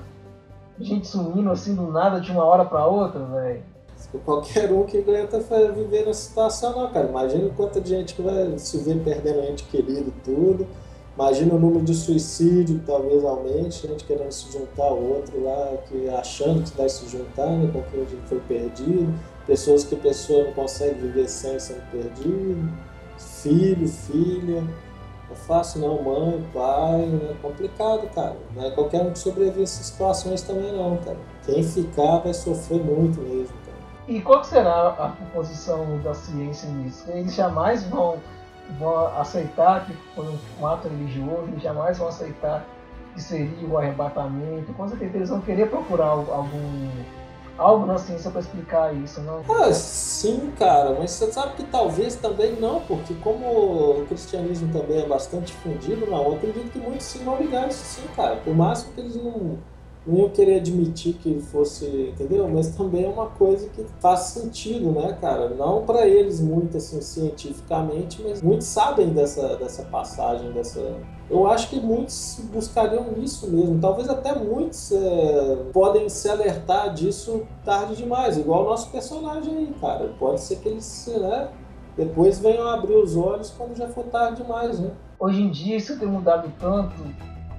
gente 0.80 1.06
sumindo 1.06 1.50
assim 1.50 1.74
do 1.74 1.90
nada 1.90 2.20
de 2.20 2.30
uma 2.32 2.44
hora 2.44 2.64
para 2.64 2.86
outra, 2.86 3.24
velho. 3.24 3.62
Qualquer 4.24 4.70
um 4.72 4.84
que 4.84 4.98
aguenta 4.98 5.40
viver 5.72 6.06
nessa 6.06 6.28
situação, 6.28 6.72
não, 6.72 6.90
cara. 6.90 7.08
Imagina 7.08 7.46
o 7.46 7.50
quanto 7.50 7.80
de 7.80 7.90
gente 7.90 8.14
que 8.14 8.22
vai 8.22 8.58
se 8.58 8.78
ver 8.78 9.02
perdendo 9.02 9.40
ente 9.40 9.64
querido 9.64 10.08
e 10.08 10.20
tudo. 10.24 10.66
Imagina 11.16 11.54
o 11.54 11.58
número 11.58 11.84
de 11.84 11.94
suicídio 11.94 12.80
que 12.80 12.86
talvez 12.86 13.24
aumente, 13.24 13.86
gente 13.86 14.04
querendo 14.04 14.32
se 14.32 14.52
juntar 14.52 14.84
ao 14.84 15.00
outro 15.00 15.44
lá, 15.44 15.76
que 15.88 16.08
achando 16.08 16.64
que 16.64 16.76
vai 16.76 16.88
se 16.88 17.08
juntar, 17.08 17.46
né, 17.46 17.70
com 17.72 17.82
quem 17.82 18.04
foi 18.26 18.40
perdido. 18.40 19.14
Pessoas 19.46 19.84
que 19.84 19.94
a 19.94 19.98
pessoa 19.98 20.44
não 20.44 20.52
consegue 20.52 20.94
viver 21.00 21.28
sem 21.28 21.58
sendo 21.58 21.82
perdido. 21.90 22.72
Filho, 23.18 23.86
filha. 23.88 24.60
Não 24.62 25.32
é 25.32 25.34
fácil 25.34 25.80
não, 25.80 26.02
mãe, 26.02 26.44
pai, 26.52 27.06
né? 27.06 27.30
é 27.30 27.34
complicado, 27.42 28.08
cara. 28.14 28.36
Não 28.54 28.64
é 28.64 28.70
qualquer 28.70 29.02
um 29.02 29.10
que 29.10 29.18
sobrevive 29.18 29.60
a 29.60 29.62
essas 29.64 29.86
situações 29.86 30.42
também 30.42 30.72
não, 30.72 30.96
cara. 30.98 31.16
Quem 31.44 31.62
ficar 31.62 32.18
vai 32.18 32.32
sofrer 32.34 32.82
muito 32.82 33.20
mesmo, 33.20 33.54
cara. 33.64 33.76
E 34.06 34.20
qual 34.20 34.44
será 34.44 34.88
a 34.88 35.08
posição 35.34 35.98
da 36.02 36.12
ciência 36.14 36.68
nisso? 36.68 37.04
Eles 37.10 37.34
jamais 37.34 37.84
vão, 37.84 38.16
vão 38.78 39.06
aceitar 39.18 39.86
que 39.86 39.92
foi 40.14 40.26
um 40.60 40.66
ato 40.66 40.88
religioso, 40.88 41.44
eles 41.48 41.62
jamais 41.62 41.96
vão 41.98 42.08
aceitar 42.08 42.64
que 43.14 43.22
seria 43.22 43.66
o 43.68 43.78
arrebatamento. 43.78 44.72
Com 44.74 44.88
certeza 44.88 45.16
eles 45.16 45.28
vão 45.30 45.40
querer 45.40 45.70
procurar 45.70 46.06
al- 46.08 46.26
algum 46.32 46.88
algo 47.58 47.86
na 47.86 47.98
ciência 47.98 48.30
para 48.30 48.40
explicar 48.40 48.94
isso, 48.94 49.20
não? 49.20 49.42
Ah, 49.48 49.72
sim, 49.72 50.52
cara, 50.58 50.96
mas 50.98 51.12
você 51.12 51.32
sabe 51.32 51.54
que 51.54 51.64
talvez 51.64 52.16
também 52.16 52.52
não, 52.56 52.80
porque 52.80 53.14
como 53.14 53.46
o 54.00 54.06
cristianismo 54.06 54.72
também 54.72 55.02
é 55.02 55.06
bastante 55.06 55.46
difundido, 55.46 56.06
não, 56.06 56.24
eu 56.24 56.34
acredito 56.36 56.70
que 56.72 56.78
muitos 56.78 57.06
sim 57.06 57.24
vão 57.24 57.36
ligar 57.36 57.68
isso 57.68 57.84
sim, 57.84 58.06
cara. 58.16 58.36
Por 58.36 58.54
máximo 58.54 58.92
que 58.94 59.00
eles 59.00 59.16
não, 59.16 59.58
não 60.06 60.28
querer 60.28 60.56
admitir 60.56 61.14
que 61.14 61.40
fosse, 61.40 62.12
entendeu? 62.12 62.48
Mas 62.48 62.68
também 62.68 63.04
é 63.04 63.08
uma 63.08 63.26
coisa 63.26 63.68
que 63.70 63.84
faz 64.00 64.20
sentido, 64.20 64.90
né, 64.90 65.16
cara? 65.20 65.48
Não 65.48 65.84
para 65.84 66.06
eles 66.06 66.40
muito 66.40 66.76
assim 66.76 67.00
cientificamente, 67.00 68.22
mas 68.22 68.42
muitos 68.42 68.66
sabem 68.66 69.08
dessa, 69.08 69.56
dessa 69.56 69.82
passagem, 69.84 70.52
dessa. 70.52 70.80
Eu 71.30 71.46
acho 71.46 71.70
que 71.70 71.80
muitos 71.80 72.38
buscariam 72.52 73.12
nisso 73.16 73.50
mesmo. 73.50 73.80
Talvez 73.80 74.10
até 74.10 74.38
muitos 74.38 74.92
é, 74.92 75.56
podem 75.72 76.08
se 76.08 76.28
alertar 76.28 76.92
disso 76.92 77.42
tarde 77.64 77.96
demais, 77.96 78.36
igual 78.36 78.66
o 78.66 78.68
nosso 78.68 78.90
personagem 78.90 79.56
aí, 79.56 79.74
cara. 79.80 80.12
Pode 80.18 80.40
ser 80.42 80.56
que 80.56 80.68
eles, 80.68 81.10
né, 81.18 81.48
depois 81.96 82.38
venham 82.38 82.68
abrir 82.68 82.94
os 82.94 83.16
olhos 83.16 83.50
quando 83.56 83.74
já 83.74 83.88
for 83.88 84.04
tarde 84.04 84.42
demais, 84.42 84.78
né? 84.78 84.90
Hoje 85.18 85.40
em 85.40 85.50
dia 85.50 85.76
isso 85.76 85.98
tem 85.98 86.08
mudado 86.08 86.52
tanto. 86.60 86.94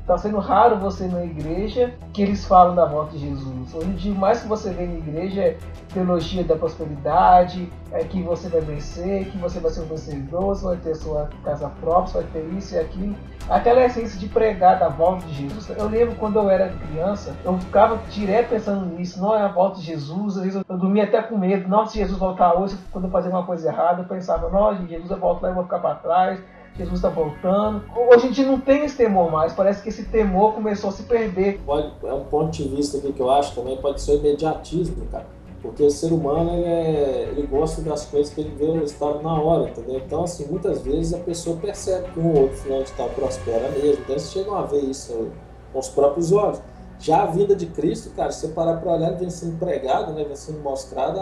Tá 0.06 0.20
sendo 0.20 0.38
raro 0.38 0.78
você 0.78 1.06
ir 1.06 1.12
na 1.12 1.26
igreja 1.26 1.92
que 2.14 2.22
eles 2.22 2.46
falam 2.46 2.76
da 2.76 2.86
volta 2.86 3.14
de 3.14 3.28
Jesus. 3.28 3.74
Hoje 3.74 3.88
em 3.88 3.96
dia, 3.96 4.14
mais 4.14 4.40
que 4.40 4.48
você 4.48 4.70
vê 4.70 4.86
na 4.86 4.94
igreja 4.94 5.42
é 5.42 5.58
teologia 5.92 6.44
da 6.44 6.56
prosperidade, 6.56 7.72
é 7.92 8.04
que 8.04 8.22
você 8.22 8.48
vai 8.48 8.62
vencer, 8.62 9.26
que 9.32 9.38
você 9.40 9.60
vai 9.60 9.72
ser 9.72 9.82
um 9.82 9.86
vencedor, 9.86 10.56
você 10.56 10.64
vai 10.64 10.78
ter 10.78 10.94
sua 10.94 11.28
casa 11.44 11.72
própria, 11.82 12.08
você 12.08 12.18
vai 12.20 12.28
ter 12.34 12.54
isso 12.56 12.76
e 12.76 12.80
aquilo. 12.80 13.16
Aquela 13.50 13.84
essência 13.84 14.20
de 14.20 14.28
pregar 14.28 14.78
da 14.78 14.90
volta 14.90 15.26
de 15.26 15.34
Jesus. 15.34 15.70
Eu 15.76 15.88
lembro 15.88 16.16
quando 16.16 16.38
eu 16.38 16.50
era 16.52 16.70
criança, 16.70 17.36
eu 17.44 17.58
ficava 17.58 17.98
direto 18.10 18.50
pensando 18.50 18.86
nisso. 18.86 19.20
Não 19.20 19.36
é 19.36 19.42
a 19.42 19.48
volta 19.48 19.80
de 19.80 19.86
Jesus. 19.88 20.38
Às 20.38 20.44
vezes 20.44 20.64
eu 20.70 20.78
dormia 20.78 21.06
até 21.06 21.22
com 21.24 21.36
medo. 21.36 21.68
Nossa, 21.68 21.94
se 21.94 22.00
Jesus 22.00 22.20
voltar 22.20 22.54
hoje, 22.54 22.78
quando 22.92 23.06
eu 23.06 23.12
fazia 23.12 23.32
uma 23.32 23.46
coisa 23.46 23.70
errada, 23.70 24.04
eu 24.04 24.08
pensava, 24.08 24.50
nossa, 24.50 24.86
Jesus 24.86 25.10
vai 25.10 25.20
voltar 25.20 25.48
e 25.48 25.52
eu 25.52 25.56
vou 25.56 25.64
ficar 25.64 25.80
para 25.80 25.96
trás. 25.96 26.40
Jesus 26.78 26.96
está 26.96 27.10
voltando. 27.10 27.84
Hoje 27.96 28.28
em 28.28 28.32
dia 28.32 28.46
não 28.46 28.60
tem 28.60 28.84
esse 28.84 28.98
temor 28.98 29.32
mais. 29.32 29.54
Parece 29.54 29.82
que 29.82 29.90
esse 29.90 30.04
temor 30.06 30.54
começou 30.54 30.90
a 30.90 30.94
se 30.94 31.04
perder. 31.04 31.62
Pode, 31.66 31.92
é 32.04 32.14
um 32.14 32.26
ponto 32.26 32.52
de 32.52 32.68
vista 32.68 32.98
aqui 32.98 33.14
que 33.14 33.20
eu 33.22 33.32
acho 33.32 33.56
também 33.56 33.78
pode 33.78 34.02
ser 34.02 34.14
o 34.14 34.16
imediatismo, 34.16 35.06
cara. 35.06 35.26
Porque 35.62 35.82
o 35.82 35.90
ser 35.90 36.12
humano 36.12 36.52
ele, 36.54 36.66
é- 36.66 37.30
ele 37.32 37.48
gosta 37.48 37.82
das 37.82 38.06
coisas 38.06 38.32
que 38.34 38.42
ele 38.42 38.54
vê 38.56 38.66
o 38.66 38.74
resultado 38.74 39.22
na 39.24 39.34
hora, 39.34 39.70
entendeu? 39.70 39.98
Então, 40.06 40.24
assim, 40.24 40.46
muitas 40.48 40.82
vezes 40.82 41.14
a 41.14 41.18
pessoa 41.20 41.58
percebe 41.58 42.12
que 42.12 42.20
um 42.20 42.34
ou 42.34 42.42
outro 42.44 42.58
fulano 42.58 42.84
de 42.84 42.92
tal 42.92 43.10
prospera 43.10 43.70
mesmo. 43.70 44.02
Então, 44.04 44.10
eles 44.10 44.32
chegam 44.32 44.56
a 44.56 44.62
ver 44.64 44.82
isso 44.82 45.30
com 45.74 45.80
os 45.80 45.88
próprios 45.90 46.32
olhos. 46.32 46.62
Já 47.00 47.24
a 47.24 47.26
vida 47.26 47.56
de 47.56 47.66
Cristo, 47.66 48.12
cara, 48.16 48.32
se 48.32 48.42
você 48.42 48.54
parar 48.54 48.78
para 48.78 48.92
olhar, 48.94 49.08
ele 49.08 49.18
vem 49.18 49.30
sendo 49.30 49.58
pregado, 49.58 50.14
né? 50.14 50.24
Vem 50.24 50.36
sendo 50.36 50.60
mostrado, 50.60 51.20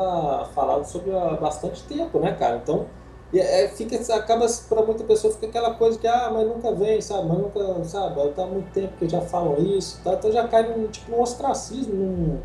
falado 0.53 0.83
sobre 0.85 1.15
há 1.15 1.35
bastante 1.35 1.83
tempo, 1.83 2.19
né, 2.19 2.33
cara? 2.33 2.57
Então, 2.61 2.85
e 3.33 3.39
é, 3.39 3.67
fica, 3.67 3.95
acaba 4.15 4.45
para 4.69 4.83
muita 4.83 5.03
pessoa 5.05 5.33
fica 5.33 5.47
aquela 5.47 5.73
coisa 5.73 5.97
que 5.97 6.07
ah, 6.07 6.29
mas 6.31 6.47
nunca 6.47 6.71
vem, 6.71 7.01
sabe? 7.01 7.27
Mas 7.27 7.39
nunca, 7.39 7.83
sabe? 7.83 8.29
Tá 8.29 8.43
há 8.43 8.45
muito 8.45 8.71
tempo 8.71 8.93
que 8.95 9.09
já 9.09 9.21
falam 9.21 9.57
isso, 9.57 9.99
tá? 10.03 10.13
então 10.13 10.31
já 10.31 10.47
cai 10.47 10.71
num 10.71 10.87
tipo 10.87 11.11
um 11.15 11.19
ostracismo, 11.19 11.95
num, 11.95 12.39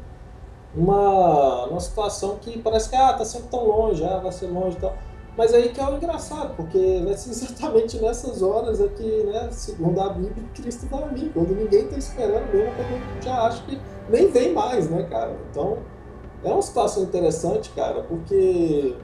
numa, 0.74 1.66
numa 1.66 1.80
situação 1.80 2.36
que 2.40 2.58
parece 2.58 2.88
que 2.88 2.96
ah, 2.96 3.12
tá 3.12 3.22
sempre 3.22 3.48
tão 3.48 3.66
longe, 3.66 4.02
ah, 4.02 4.18
vai 4.18 4.32
ser 4.32 4.46
longe 4.46 4.78
e 4.78 4.80
tal. 4.80 4.96
Mas 5.36 5.52
aí 5.52 5.68
que 5.68 5.78
é 5.78 5.84
o 5.84 5.94
engraçado, 5.94 6.56
porque 6.56 7.02
vai 7.04 7.14
ser 7.18 7.30
exatamente 7.30 8.00
nessas 8.00 8.40
horas 8.40 8.80
aqui, 8.80 9.24
né, 9.24 9.46
segundo 9.50 10.00
a 10.00 10.08
Bíblia, 10.08 10.42
Cristo 10.54 10.86
vai 10.86 11.06
vir, 11.10 11.30
quando 11.34 11.54
ninguém 11.54 11.86
tá 11.86 11.98
esperando 11.98 12.50
mesmo, 12.50 12.72
quando 12.74 13.22
já 13.22 13.42
acha 13.42 13.62
que 13.64 13.78
nem 14.08 14.30
vem 14.30 14.54
mais, 14.54 14.88
né, 14.88 15.02
cara? 15.02 15.36
Então, 15.50 15.76
é 16.42 16.50
uma 16.50 16.62
situação 16.62 17.02
interessante, 17.02 17.70
cara, 17.70 18.02
porque 18.04 18.96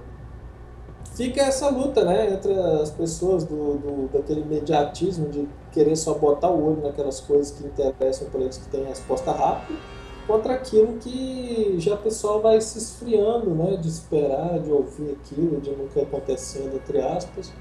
fica 1.14 1.42
essa 1.42 1.68
luta, 1.68 2.04
né, 2.04 2.32
entre 2.32 2.52
as 2.52 2.90
pessoas 2.90 3.44
do, 3.44 3.78
do- 3.78 4.08
daquele 4.12 4.40
imediatismo 4.40 5.28
de 5.28 5.48
querer 5.72 5.96
só 5.96 6.14
botar 6.14 6.50
o 6.50 6.64
olho 6.72 6.82
naquelas 6.82 7.20
coisas 7.20 7.50
que 7.52 7.64
interessam 7.66 8.28
para 8.30 8.40
eles 8.40 8.58
que 8.58 8.68
têm 8.68 8.84
resposta 8.84 9.32
rápida, 9.32 9.78
contra 10.26 10.54
aquilo 10.54 10.94
que 10.98 11.76
já 11.78 11.94
o 11.94 11.98
pessoal 11.98 12.40
vai 12.40 12.60
se 12.60 12.78
esfriando, 12.78 13.50
né, 13.50 13.76
de 13.76 13.88
esperar, 13.88 14.58
de 14.58 14.70
ouvir 14.70 15.12
aquilo, 15.12 15.60
de 15.60 15.70
nunca 15.70 16.02
acontecendo, 16.02 16.74
entre 16.76 17.00
aspas. 17.00 17.52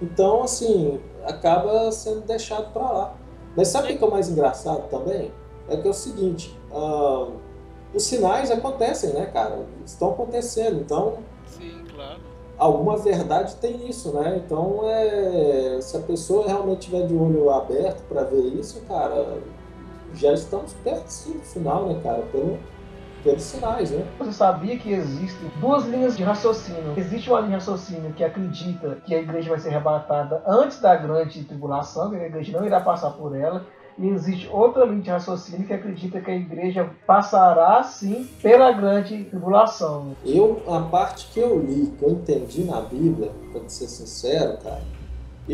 Então, 0.00 0.42
assim, 0.42 1.00
acaba 1.24 1.90
sendo 1.92 2.20
deixado 2.22 2.72
para 2.72 2.82
lá. 2.90 3.14
Mas 3.56 3.68
sabe 3.68 3.92
o 3.92 3.98
que 3.98 4.04
é 4.04 4.06
o 4.06 4.10
mais 4.10 4.28
engraçado 4.28 4.88
também? 4.88 5.32
É 5.68 5.76
que 5.76 5.86
é 5.86 5.90
o 5.90 5.94
seguinte, 5.94 6.56
ah, 6.72 7.28
os 7.94 8.04
sinais 8.04 8.50
acontecem, 8.50 9.12
né, 9.12 9.26
cara? 9.26 9.66
Estão 9.84 10.10
acontecendo, 10.10 10.80
então 10.80 11.18
Sim, 11.46 11.82
claro. 11.94 12.20
Alguma 12.58 12.96
verdade 12.96 13.54
tem 13.56 13.78
nisso, 13.78 14.12
né? 14.12 14.42
Então, 14.44 14.80
é, 14.84 15.78
se 15.80 15.96
a 15.96 16.00
pessoa 16.00 16.46
realmente 16.46 16.86
tiver 16.90 17.06
de 17.06 17.14
olho 17.14 17.50
aberto 17.50 18.02
para 18.08 18.24
ver 18.24 18.42
isso, 18.54 18.82
cara, 18.86 19.38
já 20.14 20.32
estamos 20.32 20.72
perto 20.84 21.08
sim, 21.08 21.34
do 21.34 21.44
final, 21.44 21.86
né, 21.86 22.00
cara? 22.02 22.22
Pelo, 22.32 22.58
pelos 23.22 23.42
sinais, 23.42 23.90
né? 23.90 24.04
Você 24.18 24.32
sabia 24.32 24.76
que 24.78 24.92
existem 24.92 25.50
duas 25.60 25.84
linhas 25.84 26.16
de 26.16 26.24
raciocínio. 26.24 26.94
Existe 26.96 27.30
uma 27.30 27.40
linha 27.40 27.50
de 27.50 27.64
raciocínio 27.64 28.12
que 28.12 28.24
acredita 28.24 28.96
que 29.04 29.14
a 29.14 29.18
igreja 29.18 29.50
vai 29.50 29.58
ser 29.58 29.68
arrebatada 29.68 30.42
antes 30.46 30.80
da 30.80 30.96
grande 30.96 31.44
tribulação, 31.44 32.10
que 32.10 32.16
a 32.16 32.26
igreja 32.26 32.58
não 32.58 32.66
irá 32.66 32.80
passar 32.80 33.10
por 33.10 33.36
ela. 33.36 33.64
E 33.98 34.08
existe 34.08 34.48
outra 34.48 34.84
linha 34.84 35.02
de 35.02 35.10
raciocínio 35.10 35.66
que 35.66 35.72
acredita 35.72 36.20
que 36.20 36.30
a 36.30 36.36
igreja 36.36 36.88
passará 37.06 37.82
sim 37.82 38.28
pela 38.40 38.70
grande 38.70 39.24
tribulação. 39.24 40.16
Eu, 40.24 40.62
a 40.68 40.80
parte 40.82 41.26
que 41.32 41.40
eu 41.40 41.58
li, 41.58 41.92
que 41.98 42.04
eu 42.04 42.10
entendi 42.10 42.62
na 42.62 42.80
Bíblia, 42.80 43.32
pra 43.50 43.68
ser 43.68 43.88
sincero, 43.88 44.56
cara, 44.58 44.82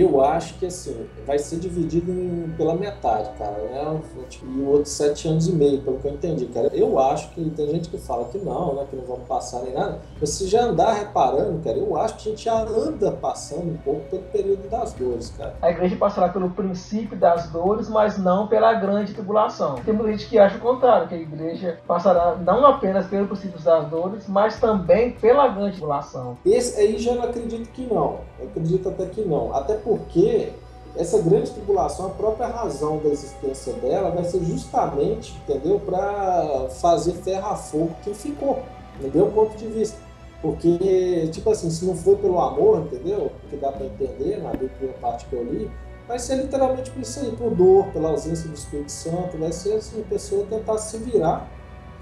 eu 0.00 0.20
acho 0.22 0.54
que 0.54 0.66
assim, 0.66 1.06
vai 1.26 1.38
ser 1.38 1.56
dividido 1.56 2.10
em- 2.10 2.52
pela 2.56 2.74
metade, 2.74 3.30
cara, 3.38 3.52
né? 3.70 4.00
Tipo, 4.28 4.44
E 4.46 4.60
o 4.60 4.68
outro 4.68 4.86
sete 4.90 5.26
anos 5.28 5.48
e 5.48 5.52
meio, 5.52 5.80
pelo 5.82 5.98
que 5.98 6.06
eu 6.08 6.12
entendi, 6.12 6.46
cara. 6.46 6.68
Eu 6.72 6.98
acho 6.98 7.30
que 7.30 7.50
tem 7.50 7.68
gente 7.68 7.88
que 7.88 7.98
fala 7.98 8.24
que 8.26 8.38
não, 8.38 8.74
né? 8.74 8.86
Que 8.90 8.96
não 8.96 9.04
vamos 9.04 9.26
passar 9.26 9.62
nem 9.62 9.72
nada. 9.74 9.98
Mas 10.20 10.30
se 10.30 10.46
já 10.46 10.62
andar 10.64 10.92
reparando, 10.92 11.60
cara, 11.64 11.76
eu 11.76 11.96
acho 11.96 12.14
que 12.16 12.28
a 12.28 12.30
gente 12.32 12.44
já 12.44 12.60
anda 12.62 13.10
passando 13.12 13.70
um 13.72 13.76
pouco 13.78 14.00
pelo 14.10 14.22
período 14.24 14.68
das 14.68 14.92
dores, 14.92 15.32
cara. 15.36 15.54
A 15.62 15.70
igreja 15.70 15.96
passará 15.96 16.28
pelo 16.28 16.50
princípio 16.50 17.16
das 17.18 17.48
dores, 17.50 17.88
mas 17.88 18.18
não 18.18 18.46
pela 18.46 18.72
grande 18.74 19.12
tribulação. 19.14 19.76
Tem 19.84 19.94
muita 19.94 20.12
gente 20.12 20.28
que 20.28 20.38
acha 20.38 20.56
o 20.56 20.60
contrário, 20.60 21.08
que 21.08 21.14
a 21.14 21.18
igreja 21.18 21.78
passará 21.86 22.36
não 22.36 22.64
apenas 22.66 23.06
pelo 23.06 23.26
princípio 23.26 23.60
das 23.60 23.88
dores, 23.88 24.26
mas 24.28 24.58
também 24.60 25.12
pela 25.12 25.48
grande 25.48 25.72
tribulação. 25.72 26.36
Esse 26.44 26.80
aí 26.80 26.98
já 26.98 27.14
não 27.14 27.24
acredito 27.24 27.68
que 27.70 27.82
não. 27.86 28.18
Eu 28.38 28.46
acredito 28.48 28.88
até 28.88 29.06
que 29.06 29.22
não. 29.22 29.54
Até 29.54 29.74
porque 29.84 30.52
essa 30.96 31.20
grande 31.20 31.50
tribulação, 31.50 32.06
a 32.06 32.10
própria 32.10 32.46
razão 32.46 32.98
da 32.98 33.08
existência 33.08 33.72
dela 33.74 34.10
vai 34.10 34.24
ser 34.24 34.42
justamente, 34.44 35.36
entendeu, 35.42 35.80
para 35.80 36.68
fazer 36.80 37.12
ferro 37.12 37.46
a 37.48 37.56
fogo 37.56 37.94
quem 38.02 38.14
ficou, 38.14 38.62
no 39.00 39.10
meu 39.10 39.26
ponto 39.26 39.56
de 39.56 39.66
vista. 39.66 39.98
Porque, 40.40 41.28
tipo 41.32 41.50
assim, 41.50 41.70
se 41.70 41.84
não 41.84 41.96
for 41.96 42.18
pelo 42.18 42.38
amor, 42.38 42.82
entendeu? 42.82 43.32
Que 43.48 43.56
dá 43.56 43.72
para 43.72 43.86
entender 43.86 44.42
na 44.42 44.50
primeira 44.50 44.92
parte 45.00 45.26
que 45.26 45.34
eu 45.34 45.42
li, 45.42 45.70
vai 46.06 46.18
ser 46.18 46.36
literalmente 46.36 46.90
por 46.90 47.00
isso 47.00 47.20
aí, 47.20 47.32
por 47.32 47.50
dor, 47.50 47.86
pela 47.86 48.10
ausência 48.10 48.48
do 48.48 48.54
Espírito 48.54 48.92
Santo, 48.92 49.38
vai 49.38 49.50
ser 49.52 49.74
assim, 49.74 50.00
a 50.00 50.04
pessoa 50.04 50.46
tentar 50.46 50.78
se 50.78 50.98
virar, 50.98 51.50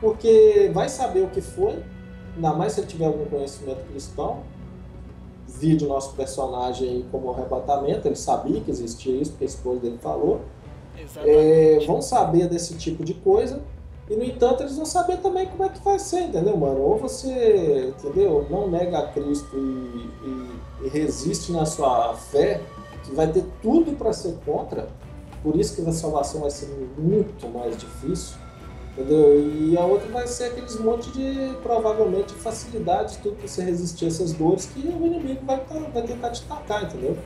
porque 0.01 0.71
vai 0.75 0.89
saber 0.89 1.23
o 1.23 1.29
que 1.29 1.41
foi, 1.41 1.83
ainda 2.35 2.53
mais 2.53 2.73
se 2.73 2.81
ele 2.81 2.89
tiver 2.89 3.07
algum 3.07 3.25
conhecimento 3.27 3.85
cristão, 3.91 4.41
vídeo 5.62 5.87
nosso 5.88 6.14
personagem 6.14 6.88
aí 6.88 7.04
como 7.12 7.31
arrebatamento, 7.31 8.09
ele 8.09 8.16
sabia 8.16 8.61
que 8.61 8.71
existia 8.71 9.14
isso, 9.21 9.31
porque 9.33 9.45
a 9.45 9.47
esposa 9.47 9.78
dele 9.81 9.99
falou. 10.02 10.40
É, 11.28 11.78
vão 11.87 12.02
saber 12.02 12.49
desse 12.49 12.75
tipo 12.75 13.04
de 13.04 13.14
coisa, 13.14 13.61
e 14.11 14.16
no 14.16 14.25
entanto 14.25 14.62
eles 14.62 14.76
vão 14.76 14.85
saber 14.85 15.19
também 15.19 15.47
como 15.47 15.62
é 15.64 15.68
que 15.68 15.83
vai 15.83 15.98
ser, 15.98 16.22
entendeu, 16.22 16.57
mano? 16.57 16.81
Ou 16.81 16.98
você, 16.98 17.94
entendeu, 17.96 18.46
não 18.51 18.68
nega 18.68 18.98
a 18.98 19.07
Cristo 19.09 19.57
e, 19.57 20.09
e- 20.29 20.87
e 20.87 20.88
resiste 20.88 21.53
na 21.53 21.64
sua 21.64 22.14
fé, 22.14 22.61
que 23.05 23.14
vai 23.14 23.29
ter 23.33 23.44
tudo 23.62 23.92
para 23.96 24.12
ser 24.12 24.35
contra, 24.44 24.88
por 25.42 25.55
isso 25.57 25.75
que 25.77 25.88
a 25.88 25.92
salvação 25.92 26.40
vai 26.40 26.51
ser 26.51 26.68
muito 26.98 27.48
mais 27.48 27.77
difícil. 27.77 28.37
Entendeu? 28.96 29.40
E 29.40 29.76
a 29.78 29.85
outra 29.85 30.07
vai 30.11 30.26
ser 30.26 30.44
aqueles 30.44 30.78
monte 30.78 31.11
de, 31.12 31.55
provavelmente, 31.62 32.35
facilidades, 32.35 33.16
tudo 33.16 33.37
pra 33.37 33.48
você 33.48 33.62
resistir 33.64 34.05
a 34.05 34.09
essas 34.09 34.33
dores 34.35 34.66
que 34.66 34.81
o 34.87 35.07
inimigo 35.07 35.40
vai, 35.46 35.59
tá- 35.61 35.78
vai 35.92 36.02
tentar 36.02 36.31
te 36.31 36.44
atacar, 36.48 36.85
entendeu? 36.85 37.16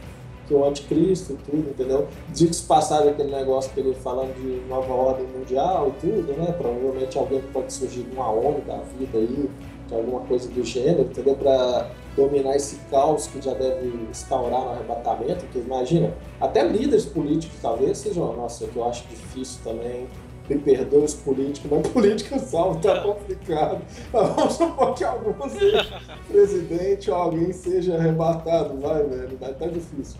Que 0.46 0.54
o 0.54 0.64
anticristo 0.64 1.36
tudo, 1.44 1.68
entendeu? 1.70 2.06
Diga-se 2.28 2.62
passagem 2.62 3.08
aquele 3.10 3.32
negócio 3.34 3.72
que 3.72 3.80
ele 3.80 3.94
falando 3.94 4.32
de 4.36 4.64
nova 4.68 4.92
ordem 4.94 5.26
mundial 5.26 5.88
e 5.88 6.00
tudo, 6.00 6.32
né? 6.34 6.52
Provavelmente 6.52 7.18
alguém 7.18 7.42
pode 7.52 7.72
surgir 7.72 8.02
de 8.04 8.14
uma 8.14 8.30
ONU 8.30 8.60
da 8.60 8.76
vida 8.96 9.18
aí, 9.18 9.50
de 9.88 9.94
alguma 9.94 10.20
coisa 10.20 10.48
do 10.48 10.62
gênero, 10.64 11.02
entendeu? 11.02 11.34
Pra 11.34 11.90
dominar 12.16 12.54
esse 12.54 12.76
caos 12.90 13.26
que 13.26 13.40
já 13.42 13.54
deve 13.54 13.88
instaurar 14.08 14.60
no 14.60 14.70
arrebatamento, 14.70 15.44
porque 15.46 15.58
imagina, 15.58 16.14
até 16.40 16.62
líderes 16.62 17.04
políticos 17.06 17.58
talvez 17.60 17.98
sejam, 17.98 18.32
nossa, 18.36 18.68
que 18.68 18.76
eu 18.76 18.84
acho 18.88 19.04
difícil 19.08 19.58
também, 19.64 20.06
me 20.48 20.58
perdoe 20.58 21.04
os 21.04 21.14
políticos, 21.14 21.70
mas 21.70 21.88
política 21.88 22.38
salvo 22.38 22.80
tá 22.80 23.00
complicado. 23.00 23.80
Vamos 24.12 24.54
supor 24.54 24.94
que 24.94 25.04
algum 25.04 25.48
seja 25.48 26.00
presidente 26.28 27.10
ou 27.10 27.16
alguém 27.16 27.52
seja 27.52 27.96
arrebatado, 27.96 28.80
vai, 28.80 29.02
velho, 29.02 29.36
vai 29.38 29.52
tá 29.54 29.66
difícil. 29.66 30.18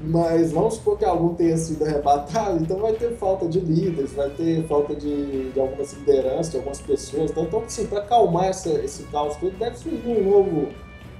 Mas 0.00 0.52
vamos 0.52 0.74
supor 0.74 0.98
que 0.98 1.04
algum 1.04 1.34
tenha 1.34 1.56
sido 1.56 1.84
arrebatado, 1.84 2.62
então 2.62 2.78
vai 2.78 2.92
ter 2.92 3.16
falta 3.16 3.48
de 3.48 3.60
líderes, 3.60 4.12
vai 4.12 4.28
ter 4.28 4.62
falta 4.66 4.94
de, 4.94 5.50
de 5.50 5.58
algumas 5.58 5.92
lideranças, 5.94 6.50
de 6.50 6.58
algumas 6.58 6.80
pessoas. 6.80 7.30
Então, 7.30 7.44
então 7.44 7.62
assim, 7.64 7.86
para 7.86 8.00
acalmar 8.00 8.46
essa, 8.46 8.70
esse 8.70 9.04
caos 9.04 9.36
todo, 9.36 9.56
deve 9.58 9.76
surgir 9.78 10.06
um 10.06 10.30
novo, 10.30 10.68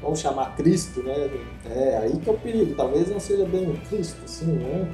vamos 0.03 0.19
chamar 0.19 0.55
Cristo, 0.57 1.03
né? 1.03 1.31
É, 1.65 1.99
aí 2.03 2.19
que 2.19 2.29
é 2.29 2.33
o 2.33 2.37
perigo. 2.37 2.75
Talvez 2.75 3.09
não 3.09 3.19
seja 3.19 3.47
bem 3.47 3.67
um 3.67 3.77
Cristo, 3.89 4.21
sim, 4.27 4.53
um 4.53 4.93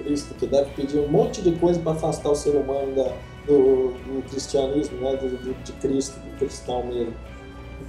anticristo, 0.00 0.34
que 0.34 0.46
deve 0.46 0.70
pedir 0.74 0.98
um 0.98 1.08
monte 1.08 1.42
de 1.42 1.52
coisa 1.52 1.80
para 1.80 1.92
afastar 1.92 2.30
o 2.30 2.34
ser 2.34 2.56
humano 2.56 2.94
da, 2.94 3.12
do, 3.46 3.92
do 3.92 4.22
cristianismo, 4.28 4.98
né? 5.00 5.16
Do, 5.16 5.28
do- 5.28 5.62
de 5.62 5.72
Cristo, 5.74 6.18
do 6.20 6.36
cristão 6.38 6.84
mesmo. 6.84 7.14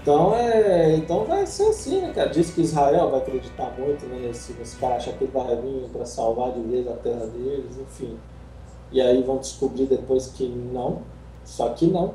Então, 0.02 0.34
é, 0.36 0.96
então 0.96 1.26
vai 1.26 1.46
ser 1.46 1.68
assim, 1.68 2.02
né, 2.02 2.12
cara? 2.14 2.30
Diz 2.30 2.52
que 2.52 2.62
Israel 2.62 3.12
vai 3.12 3.20
acreditar 3.20 3.74
muito 3.78 4.06
né, 4.08 4.20
nesse, 4.28 4.54
nesse 4.54 4.78
cara 4.78 4.96
achar 4.96 5.14
que 5.14 5.24
ele 5.26 5.32
vai 5.32 5.56
vir 5.56 5.90
para 5.92 6.06
salvar 6.06 6.52
de 6.54 6.62
vez 6.62 6.88
a 6.88 6.94
terra 6.94 7.28
deles, 7.28 7.78
enfim. 7.78 8.18
E 8.92 9.00
aí 9.02 9.22
vão 9.22 9.38
descobrir 9.38 9.86
depois 9.86 10.28
que 10.28 10.48
não, 10.48 11.02
só 11.46 11.70
que 11.70 11.88
não. 11.88 12.14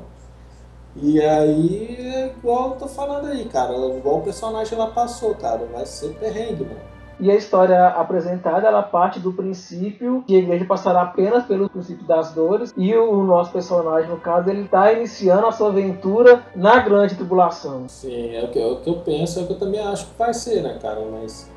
E 0.95 1.21
aí, 1.21 1.95
é 1.99 2.27
igual 2.27 2.71
eu 2.71 2.75
tô 2.77 2.87
falando 2.87 3.27
aí, 3.27 3.45
cara, 3.45 3.73
igual 3.95 4.17
o 4.17 4.21
personagem 4.23 4.77
lá 4.77 4.87
passou, 4.87 5.35
cara, 5.35 5.63
vai 5.71 5.85
ser 5.85 6.15
perrengue, 6.15 6.63
mano. 6.63 6.96
E 7.19 7.31
a 7.31 7.35
história 7.35 7.87
apresentada, 7.87 8.67
ela 8.67 8.83
parte 8.83 9.19
do 9.19 9.33
princípio 9.33 10.23
que 10.27 10.35
a 10.35 10.39
igreja 10.39 10.65
passará 10.65 11.01
apenas 11.01 11.45
pelo 11.45 11.67
princípio 11.67 12.05
das 12.05 12.31
dores 12.31 12.73
e 12.77 12.95
o 12.95 13.23
nosso 13.23 13.51
personagem, 13.51 14.09
no 14.09 14.17
caso, 14.17 14.49
ele 14.49 14.61
está 14.61 14.93
iniciando 14.93 15.47
a 15.47 15.51
sua 15.51 15.69
aventura 15.69 16.45
na 16.55 16.79
grande 16.79 17.15
tribulação. 17.15 17.89
Sim, 17.89 18.35
é 18.35 18.43
o 18.43 18.49
que, 18.49 18.75
que 18.83 18.89
eu 18.89 18.97
penso, 18.97 19.39
é 19.39 19.43
o 19.43 19.47
que 19.47 19.53
eu 19.53 19.59
também 19.59 19.79
acho 19.79 20.05
que 20.07 20.17
vai 20.17 20.33
ser, 20.33 20.61
né, 20.61 20.77
cara? 20.79 21.01
Mas. 21.11 21.49